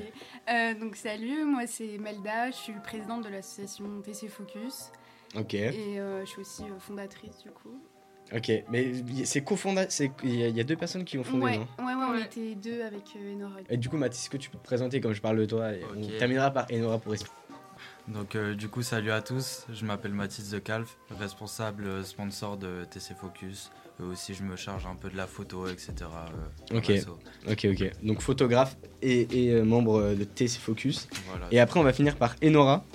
Euh, 0.50 0.79
donc 0.79 0.96
salut, 0.96 1.43
moi 1.46 1.67
c'est 1.67 1.98
Melda, 1.98 2.51
je 2.51 2.55
suis 2.55 2.74
présidente 2.84 3.24
de 3.25 3.29
l'association 3.29 4.01
TC 4.01 4.27
Focus 4.29 4.91
Ok, 5.36 5.53
et 5.55 6.00
euh, 6.00 6.22
je 6.25 6.29
suis 6.29 6.41
aussi 6.41 6.63
euh, 6.63 6.79
fondatrice 6.79 7.39
du 7.43 7.50
coup. 7.51 7.82
ok. 8.34 8.51
Mais 8.70 8.93
c'est 9.25 9.43
cofondateur, 9.43 9.91
c'est- 9.91 10.12
il 10.24 10.36
y, 10.39 10.43
a- 10.43 10.48
il 10.48 10.55
y 10.55 10.62
a 10.62 10.63
deux 10.63 10.77
personnes 10.77 11.03
qui 11.03 11.17
ont 11.17 11.24
fondé, 11.25 11.43
ouais, 11.43 11.58
non? 11.58 11.67
Ouais, 11.79 11.93
ouais, 11.93 12.05
on 12.08 12.12
Ouais. 12.13 12.22
était 12.24 12.55
deux 12.55 12.82
avec 12.82 13.03
euh, 13.17 13.34
Enora. 13.36 13.58
Et 13.70 13.75
du 13.77 13.89
coup, 13.89 13.98
Mathis, 13.98 14.22
est-ce 14.22 14.29
que 14.29 14.38
tu 14.38 14.50
peux 14.50 14.58
te 14.58 14.63
présenter? 14.63 15.01
Comme 15.01 15.13
je 15.13 15.22
parle 15.22 15.38
de 15.38 15.46
toi 15.46 15.74
et 15.74 15.84
Ok. 15.84 15.89
On 15.98 16.17
terminera 16.17 16.50
par 16.51 16.65
Enora 16.72 16.98
pour 16.98 17.13
expliquer. 17.13 17.36
Donc 18.08 18.36
euh, 18.36 18.56
du 18.56 18.70
coup 18.70 18.84
salut 18.84 19.12
à 19.12 19.22
tous, 19.22 19.66
je 19.74 19.84
m'appelle 19.86 20.14
Mathis 20.14 20.50
de 20.50 20.60
Calf, 20.60 20.98
responsable 21.20 21.86
euh, 21.88 22.04
sponsor 22.04 22.56
de 22.58 22.86
TC 22.90 23.14
Focus. 23.20 23.70
Euh, 24.00 24.12
aussi 24.12 24.34
je 24.34 24.44
me 24.44 24.56
charge 24.56 24.86
un 24.86 24.96
peu 24.96 25.10
de 25.10 25.18
la 25.18 25.28
photo, 25.28 25.68
etc. 25.68 25.92
euh, 26.72 26.78
Ok. 26.78 26.92
Ok, 27.52 27.68
ok. 27.70 27.92
Donc 28.04 28.22
photographe 28.22 28.78
et, 29.02 29.28
et, 29.48 29.52
euh, 29.54 29.64
membre 29.66 30.14
de 30.14 30.24
TC 30.24 30.58
Focus. 30.60 31.08
Voilà. 31.30 31.48
Et 31.52 31.60
après, 31.60 31.80
on 31.80 31.84
va 31.84 31.92
finir 31.92 32.16
par 32.16 32.36
Enora. 32.44 32.86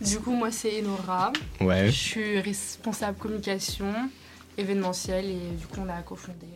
Du 0.00 0.18
coup, 0.18 0.32
moi, 0.32 0.50
c'est 0.50 0.80
Enora. 0.82 1.32
Ouais. 1.60 1.86
Je 1.86 1.90
suis 1.92 2.40
responsable 2.40 3.18
communication 3.18 3.92
événementielle 4.58 5.26
et 5.26 5.56
du 5.58 5.66
coup, 5.66 5.80
on 5.80 5.88
a 5.88 6.02
cofondé. 6.02 6.46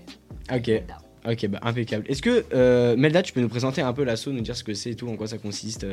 Ok, 0.52 0.66
Melda. 0.66 0.98
ok, 1.28 1.46
bah 1.48 1.58
impeccable. 1.62 2.04
Est-ce 2.08 2.22
que 2.22 2.44
euh, 2.54 2.96
Melda, 2.96 3.22
tu 3.22 3.32
peux 3.32 3.40
nous 3.40 3.48
présenter 3.48 3.82
un 3.82 3.92
peu 3.92 4.02
l'assaut, 4.02 4.32
nous 4.32 4.40
dire 4.40 4.56
ce 4.56 4.64
que 4.64 4.74
c'est 4.74 4.90
et 4.90 4.96
tout, 4.96 5.08
en 5.08 5.16
quoi 5.16 5.26
ça 5.28 5.38
consiste 5.38 5.86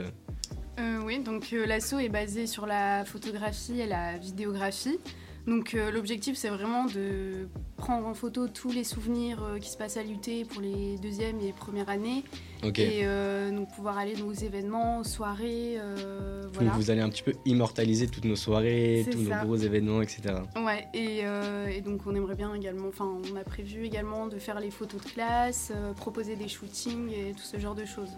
donc 1.24 1.54
euh, 1.54 1.66
l'asso 1.66 1.94
est 2.00 2.10
basé 2.10 2.48
sur 2.48 2.66
la 2.66 3.06
photographie 3.06 3.80
et 3.80 3.88
la 3.88 4.18
vidéographie. 4.18 5.00
Donc 5.48 5.74
euh, 5.74 5.92
l'objectif 5.92 6.38
c'est 6.38 6.50
vraiment 6.50 6.86
de 6.86 7.48
prendre 7.82 8.06
en 8.06 8.14
photo 8.14 8.48
tous 8.48 8.72
les 8.72 8.84
souvenirs 8.84 9.42
euh, 9.44 9.58
qui 9.58 9.70
se 9.72 9.76
passent 9.76 9.98
à 9.98 10.04
l'UT 10.04 10.46
pour 10.48 10.62
les 10.62 10.98
deuxième 11.00 11.42
et 11.42 11.52
première 11.52 11.90
années. 11.90 12.24
Et 12.64 13.02
euh, 13.06 13.50
donc 13.50 13.74
pouvoir 13.74 13.98
aller 13.98 14.14
dans 14.16 14.26
nos 14.28 14.34
événements, 14.34 15.00
aux 15.00 15.04
soirées. 15.04 15.78
euh, 15.80 16.44
Donc 16.60 16.70
vous 16.76 16.92
allez 16.92 17.02
un 17.02 17.10
petit 17.10 17.24
peu 17.24 17.34
immortaliser 17.46 18.06
toutes 18.08 18.26
nos 18.26 18.36
soirées, 18.36 19.04
tous 19.12 19.26
ça. 19.28 19.40
nos 19.40 19.46
gros 19.48 19.56
événements, 19.56 20.04
etc. 20.04 20.22
Ouais, 20.64 20.88
et, 20.94 21.22
euh, 21.24 21.66
et 21.66 21.82
donc 21.82 22.02
on 22.06 22.14
aimerait 22.14 22.36
bien 22.36 22.54
également, 22.54 22.90
enfin 22.90 23.10
on 23.34 23.36
a 23.36 23.44
prévu 23.44 23.84
également 23.84 24.28
de 24.28 24.38
faire 24.38 24.60
les 24.60 24.70
photos 24.70 25.02
de 25.04 25.10
classe, 25.10 25.72
euh, 25.76 25.94
proposer 25.94 26.36
des 26.36 26.48
shootings 26.48 27.10
et 27.10 27.32
tout 27.34 27.42
ce 27.44 27.60
genre 27.60 27.74
de 27.74 27.86
choses. 27.86 28.12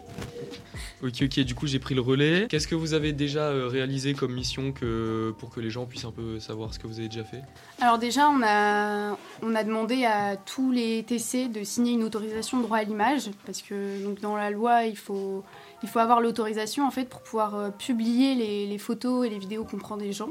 Ok, 1.01 1.22
ok, 1.22 1.39
du 1.39 1.55
coup 1.55 1.67
j'ai 1.67 1.79
pris 1.79 1.96
le 1.96 2.01
relais. 2.01 2.48
Qu'est-ce 2.50 2.67
que 2.67 2.75
vous 2.75 2.93
avez 2.93 3.13
déjà 3.13 3.50
réalisé 3.70 4.13
comme 4.13 4.34
mission 4.34 4.74
que, 4.74 5.34
pour 5.39 5.51
que 5.51 5.62
les 5.62 5.70
gens 5.70 5.86
puissent 5.86 6.03
un 6.03 6.12
peu 6.12 6.41
savoir 6.41 6.74
ce 6.74 6.79
que 6.79 6.88
vous 6.88 7.00
avez 7.00 7.08
déjà 7.08 7.24
fait? 7.24 7.43
Alors 7.79 7.98
déjà, 7.98 8.27
on 8.29 8.41
a, 8.43 9.17
on 9.41 9.52
a 9.55 9.63
demandé 9.63 10.05
à 10.05 10.36
tous 10.38 10.72
les 10.72 11.03
TC 11.03 11.48
de 11.48 11.63
signer 11.63 11.93
une 11.93 12.03
autorisation 12.03 12.57
de 12.57 12.63
droit 12.63 12.77
à 12.77 12.83
l'image, 12.83 13.31
parce 13.45 13.62
que 13.62 14.03
donc, 14.03 14.19
dans 14.22 14.36
la 14.36 14.50
loi, 14.50 14.83
il 14.86 14.98
faut, 14.98 15.43
il 15.81 15.89
faut 15.89 16.00
avoir 16.00 16.22
l'autorisation 16.22 16.86
en 16.86 16.91
fait 16.91 17.05
pour 17.05 17.22
pouvoir 17.22 17.55
euh, 17.55 17.69
publier 17.69 18.36
les, 18.36 18.67
les 18.67 18.77
photos 18.77 19.25
et 19.25 19.29
les 19.29 19.39
vidéos 19.39 19.63
qu'on 19.63 19.77
prend 19.77 19.98
des 19.98 20.13
gens. 20.13 20.29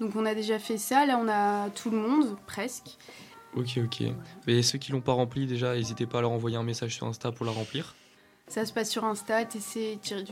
Donc 0.00 0.14
on 0.14 0.26
a 0.26 0.34
déjà 0.34 0.58
fait 0.58 0.78
ça, 0.78 1.06
là 1.06 1.18
on 1.18 1.28
a 1.28 1.70
tout 1.70 1.90
le 1.90 1.98
monde, 1.98 2.36
presque. 2.46 2.96
Ok, 3.54 3.78
ok. 3.82 4.02
Mais 4.46 4.62
ceux 4.62 4.78
qui 4.78 4.92
l'ont 4.92 5.00
pas 5.00 5.12
rempli 5.12 5.46
déjà, 5.46 5.74
n'hésitez 5.74 6.06
pas 6.06 6.18
à 6.18 6.20
leur 6.20 6.30
envoyer 6.30 6.58
un 6.58 6.62
message 6.62 6.94
sur 6.94 7.06
Insta 7.06 7.32
pour 7.32 7.46
la 7.46 7.52
remplir. 7.52 7.94
Ça 8.48 8.66
se 8.66 8.72
passe 8.72 8.90
sur 8.90 9.04
Insta, 9.04 9.44
TC 9.44 9.98
tiré 10.02 10.24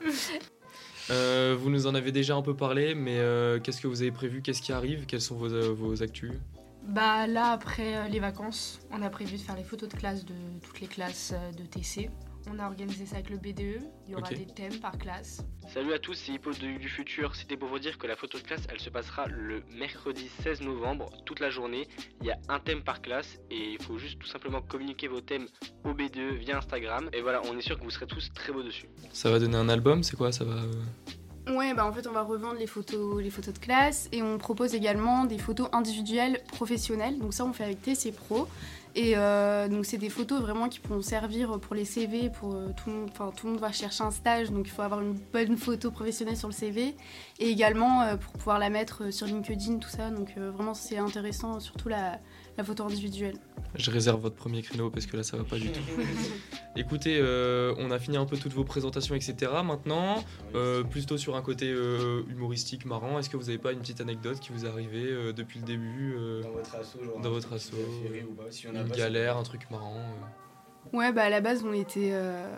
Euh, 1.12 1.54
vous 1.58 1.68
nous 1.68 1.86
en 1.86 1.94
avez 1.94 2.10
déjà 2.10 2.34
un 2.34 2.42
peu 2.42 2.54
parlé, 2.54 2.94
mais 2.94 3.18
euh, 3.18 3.60
qu'est-ce 3.60 3.80
que 3.80 3.86
vous 3.86 4.00
avez 4.02 4.12
prévu? 4.12 4.40
Qu'est-ce 4.40 4.62
qui 4.62 4.72
arrive? 4.72 5.04
Quelles 5.06 5.20
sont 5.20 5.36
vos, 5.36 5.52
euh, 5.52 5.72
vos 5.72 6.02
actus? 6.02 6.32
Bah 6.86 7.26
là, 7.26 7.52
après 7.52 8.08
les 8.08 8.18
vacances, 8.18 8.80
on 8.90 9.02
a 9.02 9.10
prévu 9.10 9.36
de 9.36 9.42
faire 9.42 9.56
les 9.56 9.62
photos 9.62 9.88
de 9.88 9.94
classe 9.94 10.24
de 10.24 10.34
toutes 10.62 10.80
les 10.80 10.88
classes 10.88 11.32
de 11.56 11.64
TC. 11.64 12.10
On 12.50 12.58
a 12.58 12.66
organisé 12.66 13.06
ça 13.06 13.16
avec 13.16 13.30
le 13.30 13.36
BDE. 13.36 13.82
Il 14.06 14.12
y 14.12 14.14
aura 14.14 14.28
des 14.28 14.46
thèmes 14.46 14.78
par 14.80 14.98
classe. 14.98 15.44
Salut 15.72 15.92
à 15.92 15.98
tous, 15.98 16.14
c'est 16.14 16.32
Hippo 16.32 16.50
du, 16.52 16.76
du 16.78 16.88
futur. 16.88 17.34
C'était 17.36 17.56
pour 17.56 17.68
vous 17.68 17.78
dire 17.78 17.98
que 17.98 18.06
la 18.06 18.16
photo 18.16 18.38
de 18.38 18.42
classe, 18.42 18.62
elle 18.70 18.80
se 18.80 18.90
passera 18.90 19.26
le 19.28 19.62
mercredi 19.78 20.28
16 20.42 20.60
novembre, 20.62 21.10
toute 21.24 21.40
la 21.40 21.50
journée. 21.50 21.86
Il 22.20 22.26
y 22.26 22.30
a 22.30 22.38
un 22.48 22.58
thème 22.58 22.82
par 22.82 23.00
classe 23.00 23.38
et 23.50 23.72
il 23.74 23.82
faut 23.82 23.96
juste 23.96 24.18
tout 24.18 24.26
simplement 24.26 24.60
communiquer 24.60 25.08
vos 25.08 25.20
thèmes 25.20 25.46
au 25.84 25.92
B2 25.92 26.34
via 26.38 26.58
Instagram. 26.58 27.08
Et 27.12 27.22
voilà, 27.22 27.40
on 27.50 27.56
est 27.56 27.62
sûr 27.62 27.78
que 27.78 27.84
vous 27.84 27.90
serez 27.90 28.06
tous 28.06 28.32
très 28.34 28.52
beaux 28.52 28.62
dessus. 28.62 28.88
Ça 29.12 29.30
va 29.30 29.38
donner 29.38 29.56
un 29.56 29.68
album 29.68 30.02
C'est 30.02 30.16
quoi 30.16 30.32
Ça 30.32 30.44
va. 30.44 30.54
euh, 30.54 30.72
Ouais, 31.56 31.74
bah 31.74 31.84
en 31.84 31.92
fait 31.92 32.06
on 32.06 32.12
va 32.12 32.22
revendre 32.22 32.54
les 32.54 32.68
photos, 32.68 33.20
les 33.20 33.30
photos 33.30 33.52
de 33.54 33.58
classe 33.58 34.08
et 34.12 34.22
on 34.22 34.38
propose 34.38 34.76
également 34.76 35.24
des 35.24 35.38
photos 35.38 35.68
individuelles 35.72 36.40
professionnelles. 36.52 37.18
Donc 37.18 37.34
ça 37.34 37.44
on 37.44 37.52
fait 37.52 37.64
avec 37.64 37.82
TC 37.82 38.12
Pro. 38.12 38.46
Et 38.94 39.14
euh, 39.16 39.68
donc 39.68 39.86
c'est 39.86 39.96
des 39.96 40.10
photos 40.10 40.40
vraiment 40.40 40.68
qui 40.68 40.78
pourront 40.78 41.00
servir 41.00 41.58
pour 41.60 41.74
les 41.74 41.86
CV, 41.86 42.28
pour 42.28 42.54
euh, 42.54 42.68
tout 42.76 42.90
le 42.90 42.96
monde. 42.96 43.08
Enfin 43.10 43.32
tout 43.34 43.46
le 43.46 43.52
monde 43.52 43.60
va 43.60 43.72
chercher 43.72 44.04
un 44.04 44.10
stage, 44.10 44.50
donc 44.50 44.66
il 44.66 44.70
faut 44.70 44.82
avoir 44.82 45.00
une 45.00 45.14
bonne 45.32 45.56
photo 45.56 45.90
professionnelle 45.90 46.36
sur 46.36 46.48
le 46.48 46.54
CV. 46.54 46.94
Et 47.38 47.48
également 47.48 48.02
euh, 48.02 48.16
pour 48.16 48.34
pouvoir 48.34 48.58
la 48.58 48.68
mettre 48.68 49.10
sur 49.12 49.26
LinkedIn, 49.26 49.78
tout 49.78 49.88
ça. 49.88 50.10
Donc 50.10 50.36
vraiment 50.36 50.74
c'est 50.74 50.98
intéressant, 50.98 51.58
surtout 51.58 51.88
la, 51.88 52.20
la 52.56 52.64
photo 52.64 52.84
individuelle. 52.84 53.36
Je 53.74 53.90
réserve 53.90 54.20
votre 54.20 54.36
premier 54.36 54.62
créneau 54.62 54.90
parce 54.90 55.06
que 55.06 55.16
là 55.16 55.22
ça 55.22 55.36
va 55.36 55.44
pas 55.44 55.56
du 55.58 55.70
tout. 55.70 55.80
Écoutez, 56.76 57.18
euh, 57.20 57.74
on 57.78 57.90
a 57.90 57.98
fini 57.98 58.16
un 58.16 58.26
peu 58.26 58.36
toutes 58.36 58.52
vos 58.52 58.64
présentations, 58.64 59.14
etc. 59.14 59.50
Maintenant, 59.64 60.24
euh, 60.54 60.82
plutôt 60.82 61.18
sur 61.18 61.36
un 61.36 61.42
côté 61.42 61.70
euh, 61.70 62.22
humoristique, 62.28 62.84
marrant, 62.84 63.18
est-ce 63.18 63.30
que 63.30 63.36
vous 63.36 63.48
avez 63.48 63.58
pas 63.58 63.72
une 63.72 63.80
petite 63.80 64.00
anecdote 64.00 64.40
qui 64.40 64.52
vous 64.52 64.64
est 64.64 64.68
arrivée 64.68 65.10
euh, 65.10 65.32
depuis 65.32 65.60
le 65.60 65.66
début 65.66 66.14
euh, 66.16 66.42
Dans 66.42 66.50
votre 66.50 66.74
asso, 66.74 66.98
genre. 67.02 67.20
Dans 67.20 67.28
un 67.28 67.32
votre 67.32 67.48
truc 67.48 67.60
qui 67.60 67.68
asso, 67.68 67.74
vous 67.74 68.06
a 68.06 68.08
fait 68.08 68.14
rire 68.14 68.26
ou 68.30 68.34
pas, 68.34 68.50
si 68.50 68.66
on 68.66 68.74
a 68.74 68.80
Une 68.80 68.88
pas, 68.88 68.96
galère, 68.96 69.36
un 69.36 69.42
truc 69.42 69.70
marrant 69.70 69.96
euh. 69.96 70.96
Ouais, 70.96 71.12
bah 71.12 71.24
à 71.24 71.30
la 71.30 71.40
base, 71.40 71.62
on 71.64 71.72
était, 71.72 72.10
euh, 72.12 72.54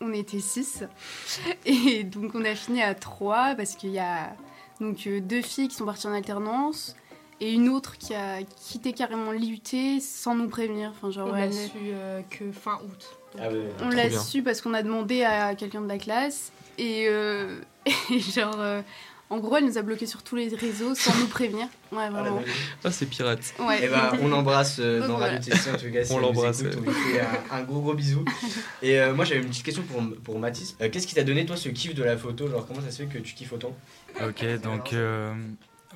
on 0.00 0.12
était 0.12 0.40
six. 0.40 0.84
Et 1.66 2.04
donc, 2.04 2.34
on 2.34 2.44
a 2.44 2.54
fini 2.54 2.82
à 2.82 2.94
trois 2.94 3.54
parce 3.54 3.74
qu'il 3.76 3.90
y 3.90 3.98
a 3.98 4.36
donc, 4.80 5.06
euh, 5.06 5.20
deux 5.20 5.42
filles 5.42 5.68
qui 5.68 5.76
sont 5.76 5.86
parties 5.86 6.06
en 6.06 6.12
alternance 6.12 6.96
et 7.40 7.52
une 7.52 7.68
autre 7.68 7.98
qui 7.98 8.14
a 8.14 8.38
quitté 8.42 8.92
carrément 8.92 9.32
l'IUT 9.32 10.00
sans 10.00 10.34
nous 10.34 10.48
prévenir. 10.48 10.90
Enfin, 10.96 11.10
genre, 11.10 11.28
On 11.32 11.36
elle- 11.36 11.50
l'a 11.50 11.54
su 11.56 11.70
euh, 11.92 12.20
que 12.30 12.50
fin 12.52 12.78
août. 12.84 13.18
Ah 13.38 13.48
ouais. 13.50 13.66
on 13.82 13.88
l'a 13.90 14.10
su 14.10 14.42
parce 14.42 14.60
qu'on 14.62 14.72
a 14.74 14.82
demandé 14.82 15.22
à 15.22 15.54
quelqu'un 15.54 15.80
de 15.82 15.88
la 15.88 15.98
classe. 15.98 16.52
Et, 16.78 17.06
euh, 17.08 17.58
et 18.10 18.20
genre, 18.20 18.54
euh, 18.58 18.80
en 19.28 19.38
gros, 19.38 19.56
elle 19.56 19.64
nous 19.66 19.76
a 19.76 19.82
bloqués 19.82 20.06
sur 20.06 20.22
tous 20.22 20.36
les 20.36 20.48
réseaux 20.54 20.94
sans 20.94 21.14
nous 21.18 21.26
prévenir. 21.26 21.66
Ouais, 21.92 22.04
Ah, 22.06 22.10
vraiment. 22.10 22.42
Ah, 22.84 22.90
c'est 22.92 23.06
pirate. 23.06 23.40
Ouais. 23.58 23.80
Eh 23.82 23.88
ben, 23.88 24.12
on 24.22 24.28
l'embrasse 24.28 24.76
euh, 24.78 25.06
dans. 25.06 25.16
Radio 25.16 25.38
TC 25.40 25.70
en 25.74 25.76
tout 25.76 25.90
cas. 25.92 26.04
si 26.04 26.12
On 26.12 26.18
l'embrasse, 26.18 26.62
ouais. 26.62 26.70
On 26.76 26.80
lui 26.80 26.92
fait 26.92 27.20
un, 27.20 27.56
un 27.58 27.62
gros 27.64 27.80
gros 27.80 27.94
bisou. 27.94 28.24
Et 28.82 28.98
euh, 29.00 29.14
moi 29.14 29.24
j'avais 29.24 29.40
une 29.40 29.48
petite 29.48 29.64
question 29.64 29.82
pour, 29.82 30.00
pour 30.22 30.38
Mathis. 30.38 30.76
Euh, 30.80 30.88
Qu'est-ce 30.90 31.06
qui 31.06 31.14
t'a 31.14 31.24
donné 31.24 31.44
toi 31.44 31.56
ce 31.56 31.68
kiff 31.68 31.94
de 31.94 32.04
la 32.04 32.16
photo? 32.16 32.48
Genre 32.48 32.66
comment 32.66 32.80
ça 32.80 32.90
se 32.90 33.02
fait 33.02 33.08
que 33.08 33.18
tu 33.18 33.34
kiffes 33.34 33.52
autant? 33.52 33.74
Ok, 34.24 34.44
donc 34.62 34.92
euh, 34.92 35.34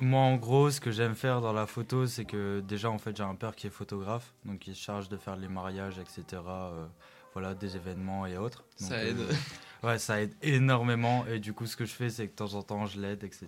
moi 0.01 0.21
en 0.21 0.35
gros, 0.35 0.69
ce 0.69 0.81
que 0.81 0.91
j'aime 0.91 1.15
faire 1.15 1.41
dans 1.41 1.53
la 1.53 1.65
photo, 1.65 2.07
c'est 2.07 2.25
que 2.25 2.61
déjà 2.61 2.89
en 2.89 2.97
fait 2.97 3.15
j'ai 3.15 3.23
un 3.23 3.35
père 3.35 3.55
qui 3.55 3.67
est 3.67 3.71
photographe, 3.71 4.33
donc 4.45 4.67
il 4.67 4.75
se 4.75 4.81
charge 4.81 5.09
de 5.09 5.17
faire 5.17 5.35
les 5.35 5.47
mariages, 5.47 5.99
etc. 5.99 6.41
euh, 6.47 6.85
voilà, 7.33 7.53
des 7.53 7.75
événements 7.75 8.25
et 8.25 8.37
autres. 8.37 8.63
Donc, 8.79 8.89
Ça 8.89 8.95
euh, 8.95 9.09
aide. 9.09 9.17
ouais, 9.83 9.97
ça 9.99 10.21
aide 10.21 10.33
énormément. 10.41 11.25
Et 11.27 11.39
du 11.39 11.53
coup, 11.53 11.65
ce 11.65 11.75
que 11.75 11.85
je 11.85 11.93
fais, 11.93 12.09
c'est 12.09 12.25
que 12.27 12.31
de 12.31 12.35
temps 12.35 12.53
en 12.55 12.63
temps, 12.63 12.85
je 12.85 12.99
l'aide, 12.99 13.23
etc. 13.23 13.47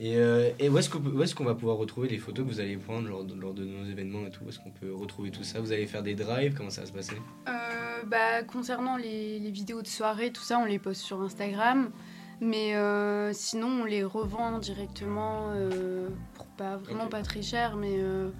Et, 0.00 0.16
euh, 0.16 0.50
et 0.60 0.68
où 0.68 0.78
est-ce 0.78 1.34
qu'on 1.34 1.44
va 1.44 1.54
pouvoir 1.54 1.76
retrouver 1.76 2.08
les 2.08 2.18
photos 2.18 2.46
que 2.46 2.50
vous 2.52 2.60
allez 2.60 2.76
prendre 2.76 3.08
lors 3.08 3.24
de, 3.24 3.34
lors 3.34 3.54
de 3.54 3.64
nos 3.64 3.84
événements 3.84 4.26
et 4.26 4.30
tout? 4.30 4.44
Où 4.44 4.48
est-ce 4.48 4.58
qu'on 4.60 4.70
peut 4.70 4.94
retrouver 4.94 5.30
tout 5.30 5.42
ça? 5.42 5.60
Vous 5.60 5.72
allez 5.72 5.86
faire 5.86 6.02
des 6.02 6.14
drives? 6.14 6.54
Comment 6.54 6.70
ça 6.70 6.82
va 6.82 6.86
se 6.86 6.92
passer? 6.92 7.16
Euh, 7.48 8.02
bah, 8.06 8.42
concernant 8.44 8.96
les, 8.96 9.40
les 9.40 9.50
vidéos 9.50 9.82
de 9.82 9.88
soirée, 9.88 10.32
tout 10.32 10.42
ça, 10.42 10.58
on 10.58 10.66
les 10.66 10.78
poste 10.78 11.00
sur 11.02 11.20
Instagram. 11.20 11.90
Mais 12.40 12.76
euh, 12.76 13.32
sinon, 13.32 13.82
on 13.82 13.84
les 13.84 14.04
revend 14.04 14.58
directement 14.58 15.50
euh, 15.50 16.08
pour 16.34 16.46
pas 16.46 16.76
vraiment 16.76 17.06
pas 17.08 17.22
très 17.22 17.42
cher. 17.42 17.76
Mais 17.76 17.96
euh, 17.98 18.30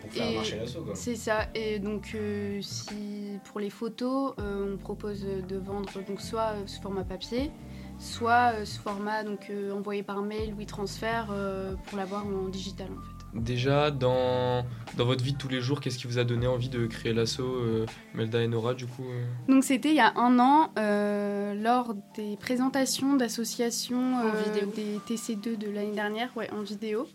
Pour 0.00 0.10
faire 0.10 0.28
Et 0.28 0.34
marcher 0.34 0.56
l'assaut 0.58 0.82
quoi. 0.82 0.94
c'est 0.94 1.14
ça. 1.16 1.46
Et 1.54 1.78
donc, 1.78 2.12
euh, 2.14 2.60
si 2.62 3.38
pour 3.44 3.60
les 3.60 3.70
photos, 3.70 4.34
on 4.38 4.76
propose 4.76 5.24
de 5.24 5.56
vendre 5.56 5.90
donc 6.06 6.20
soit 6.20 6.54
sous 6.66 6.82
format 6.82 7.04
papier, 7.04 7.52
soit 7.98 8.64
sous 8.64 8.82
format 8.82 9.22
donc 9.22 9.52
envoyé 9.72 10.02
par 10.02 10.22
mail 10.22 10.54
ou 10.54 10.62
e-transfert 10.62 11.28
euh, 11.30 11.74
pour 11.86 11.96
l'avoir 11.98 12.26
en 12.26 12.48
digital 12.48 12.88
en 12.90 13.02
fait. 13.02 13.23
Déjà, 13.34 13.90
dans, 13.90 14.64
dans 14.96 15.04
votre 15.04 15.24
vie 15.24 15.32
de 15.32 15.38
tous 15.38 15.48
les 15.48 15.60
jours, 15.60 15.80
qu'est-ce 15.80 15.98
qui 15.98 16.06
vous 16.06 16.18
a 16.18 16.24
donné 16.24 16.46
envie 16.46 16.68
de 16.68 16.86
créer 16.86 17.12
l'asso 17.12 17.40
euh, 17.40 17.86
Melda 18.14 18.42
et 18.42 18.48
Nora, 18.48 18.74
du 18.74 18.86
coup 18.86 19.04
euh 19.04 19.24
Donc 19.48 19.64
c'était 19.64 19.90
il 19.90 19.96
y 19.96 20.00
a 20.00 20.12
un 20.16 20.38
an, 20.38 20.70
euh, 20.78 21.54
lors 21.54 21.94
des 22.16 22.36
présentations 22.36 23.16
d'associations 23.16 24.18
euh, 24.20 24.66
des 24.76 24.98
TC2 25.06 25.58
de 25.58 25.70
l'année 25.70 25.94
dernière, 25.94 26.30
ouais, 26.36 26.48
en 26.52 26.62
vidéo. 26.62 27.08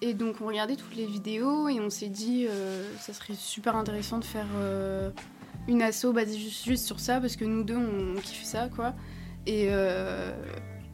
Et 0.00 0.12
donc 0.12 0.36
on 0.42 0.46
regardait 0.46 0.76
toutes 0.76 0.96
les 0.96 1.06
vidéos 1.06 1.68
et 1.68 1.80
on 1.80 1.88
s'est 1.88 2.10
dit 2.10 2.46
euh, 2.46 2.84
ça 2.98 3.14
serait 3.14 3.34
super 3.34 3.74
intéressant 3.74 4.18
de 4.18 4.24
faire 4.24 4.46
euh, 4.56 5.10
une 5.66 5.80
asso 5.80 6.12
basée 6.12 6.38
juste, 6.38 6.64
juste 6.64 6.84
sur 6.84 7.00
ça 7.00 7.20
parce 7.20 7.36
que 7.36 7.44
nous 7.46 7.64
deux 7.64 7.76
on, 7.76 8.20
kiffe 8.20 8.44
ça 8.44 8.68
quoi. 8.68 8.92
Et, 9.46 9.68
euh, 9.70 10.32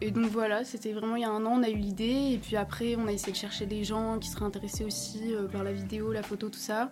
et 0.00 0.10
donc 0.10 0.26
voilà, 0.26 0.64
c'était 0.64 0.92
vraiment 0.92 1.16
il 1.16 1.22
y 1.22 1.24
a 1.24 1.30
un 1.30 1.44
an 1.44 1.58
on 1.58 1.62
a 1.62 1.68
eu 1.68 1.76
l'idée 1.76 2.30
et 2.32 2.38
puis 2.38 2.56
après 2.56 2.96
on 2.96 3.06
a 3.06 3.12
essayé 3.12 3.32
de 3.32 3.36
chercher 3.36 3.66
des 3.66 3.84
gens 3.84 4.18
qui 4.18 4.28
seraient 4.28 4.46
intéressés 4.46 4.84
aussi 4.84 5.34
euh, 5.34 5.46
par 5.46 5.62
la 5.62 5.72
vidéo, 5.72 6.12
la 6.12 6.22
photo, 6.22 6.48
tout 6.48 6.58
ça. 6.58 6.90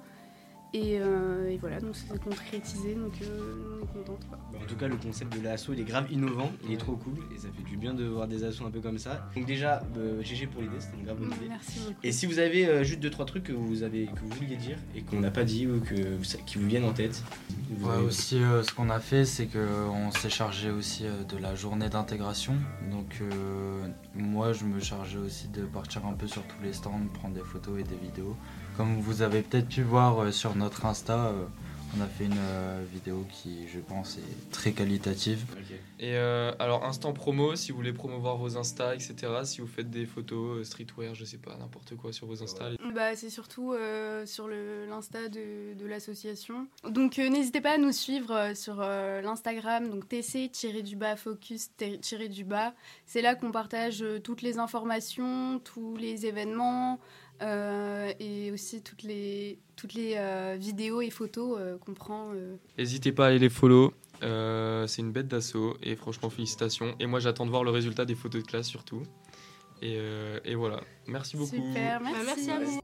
Et, 0.74 0.98
euh, 1.00 1.48
et 1.48 1.56
voilà, 1.56 1.80
donc 1.80 1.96
ça 1.96 2.12
s'est 2.12 2.18
concrétisé, 2.18 2.94
donc 2.94 3.12
euh, 3.22 3.80
on 3.80 3.84
est 3.84 3.86
contente. 4.04 4.20
quoi. 4.28 4.38
En 4.62 4.66
tout 4.66 4.76
cas, 4.76 4.86
le 4.86 4.96
concept 4.96 5.34
de 5.38 5.42
l'assaut, 5.42 5.72
il 5.72 5.80
est 5.80 5.84
grave 5.84 6.12
innovant, 6.12 6.52
il 6.66 6.72
est 6.74 6.76
trop 6.76 6.94
cool 6.96 7.14
et 7.34 7.38
ça 7.38 7.48
fait 7.56 7.62
du 7.62 7.78
bien 7.78 7.94
de 7.94 8.04
voir 8.04 8.28
des 8.28 8.44
assos 8.44 8.66
un 8.66 8.70
peu 8.70 8.80
comme 8.80 8.98
ça. 8.98 9.30
Donc 9.34 9.46
déjà, 9.46 9.82
euh, 9.96 10.22
GG 10.22 10.46
pour 10.48 10.60
l'idée, 10.60 10.74
c'était 10.78 10.98
une 10.98 11.04
grave 11.06 11.18
bonne 11.18 11.32
idée. 11.32 11.48
Merci 11.48 11.80
beaucoup. 11.80 11.98
Et 12.02 12.12
si 12.12 12.26
vous 12.26 12.38
avez 12.38 12.66
euh, 12.68 12.84
juste 12.84 13.00
deux 13.00 13.08
trois 13.08 13.24
trucs 13.24 13.44
que 13.44 13.52
vous 13.52 13.82
avez 13.82 14.06
que 14.08 14.20
vous 14.20 14.28
vouliez 14.28 14.56
dire 14.56 14.76
et 14.94 15.00
qu'on 15.00 15.20
n'a 15.20 15.30
pas 15.30 15.44
dit 15.44 15.66
ou 15.66 15.80
que 15.80 15.94
qui 16.44 16.58
vous 16.58 16.66
viennent 16.66 16.84
en 16.84 16.92
tête. 16.92 17.22
vous 17.70 17.86
Ouais, 17.88 17.94
avez- 17.94 18.04
aussi, 18.04 18.36
euh, 18.42 18.62
ce 18.62 18.72
qu'on 18.74 18.90
a 18.90 19.00
fait, 19.00 19.24
c'est 19.24 19.46
qu'on 19.46 20.10
s'est 20.10 20.28
chargé 20.30 20.70
aussi 20.70 21.06
euh, 21.06 21.24
de 21.24 21.38
la 21.38 21.54
journée 21.54 21.88
d'intégration. 21.88 22.54
Donc, 22.90 23.20
euh, 23.22 23.88
moi, 24.14 24.52
je 24.52 24.64
me 24.66 24.80
chargeais 24.80 25.18
aussi 25.18 25.48
de 25.48 25.62
partir 25.62 26.04
un 26.04 26.12
peu 26.12 26.26
sur 26.26 26.42
tous 26.42 26.62
les 26.62 26.74
stands, 26.74 27.00
prendre 27.14 27.34
des 27.34 27.40
photos 27.40 27.80
et 27.80 27.84
des 27.84 27.96
vidéos. 27.96 28.36
Comme 28.78 29.00
vous 29.00 29.22
avez 29.22 29.42
peut-être 29.42 29.68
pu 29.68 29.82
voir 29.82 30.20
euh, 30.22 30.30
sur 30.30 30.54
notre 30.54 30.86
Insta, 30.86 31.26
euh, 31.26 31.44
on 31.98 32.00
a 32.00 32.06
fait 32.06 32.26
une 32.26 32.34
euh, 32.38 32.84
vidéo 32.92 33.26
qui, 33.28 33.66
je 33.66 33.80
pense, 33.80 34.18
est 34.18 34.50
très 34.52 34.70
qualitative. 34.70 35.44
Et 35.98 36.14
euh, 36.16 36.52
alors, 36.60 36.84
instant 36.84 37.12
promo, 37.12 37.56
si 37.56 37.72
vous 37.72 37.78
voulez 37.78 37.92
promouvoir 37.92 38.36
vos 38.36 38.56
Insta, 38.56 38.94
etc., 38.94 39.16
si 39.42 39.60
vous 39.62 39.66
faites 39.66 39.90
des 39.90 40.06
photos 40.06 40.58
euh, 40.58 40.64
streetwear, 40.64 41.12
je 41.16 41.24
sais 41.24 41.38
pas, 41.38 41.56
n'importe 41.58 41.96
quoi 41.96 42.12
sur 42.12 42.28
vos 42.28 42.40
Insta. 42.40 42.70
les- 42.70 42.76
Bah, 42.94 43.16
c'est 43.16 43.30
surtout 43.30 43.72
euh, 43.72 44.24
sur 44.26 44.46
l'Insta 44.46 45.28
de, 45.28 45.74
de 45.74 45.86
l'association. 45.86 46.68
Donc 46.88 47.18
euh, 47.18 47.28
n'hésitez 47.28 47.60
pas 47.60 47.72
à 47.74 47.78
nous 47.78 47.90
suivre 47.90 48.30
euh, 48.32 48.54
sur 48.54 48.78
euh, 48.80 49.20
l'Instagram, 49.22 49.88
donc 49.88 50.08
TC-du-bas 50.08 51.16
focus-du-bas. 51.16 52.74
C'est 53.06 53.22
là 53.22 53.34
qu'on 53.34 53.50
partage 53.50 54.02
euh, 54.02 54.20
toutes 54.20 54.42
les 54.42 54.58
informations, 54.60 55.58
tous 55.64 55.96
les 55.96 56.26
événements, 56.26 57.00
euh, 57.42 58.12
et 58.20 58.50
aussi 58.52 58.82
toutes 58.82 59.02
les, 59.02 59.58
toutes 59.76 59.94
les 59.94 60.14
euh, 60.16 60.56
vidéos 60.58 61.00
et 61.00 61.10
photos 61.10 61.56
euh, 61.58 61.76
qu'on 61.78 61.94
prend. 61.94 62.30
euh. 62.34 62.56
N'hésitez 62.78 63.12
pas 63.12 63.26
à 63.26 63.28
aller 63.28 63.38
les 63.38 63.48
follow. 63.48 63.92
Euh, 64.22 64.86
c'est 64.88 65.02
une 65.02 65.12
bête 65.12 65.28
d'assaut 65.28 65.76
et 65.82 65.94
franchement 65.94 66.30
félicitations. 66.30 66.94
Et 66.98 67.06
moi 67.06 67.20
j'attends 67.20 67.46
de 67.46 67.50
voir 67.50 67.62
le 67.64 67.70
résultat 67.70 68.04
des 68.04 68.14
photos 68.16 68.42
de 68.42 68.46
classe 68.48 68.66
surtout. 68.66 69.02
Et, 69.80 69.94
euh, 69.96 70.40
et 70.44 70.56
voilà. 70.56 70.80
Merci 71.06 71.36
beaucoup. 71.36 71.54
Super, 71.54 72.00
Bah, 72.00 72.06
merci. 72.12 72.26
merci 72.26 72.50
à 72.50 72.58
vous. 72.64 72.80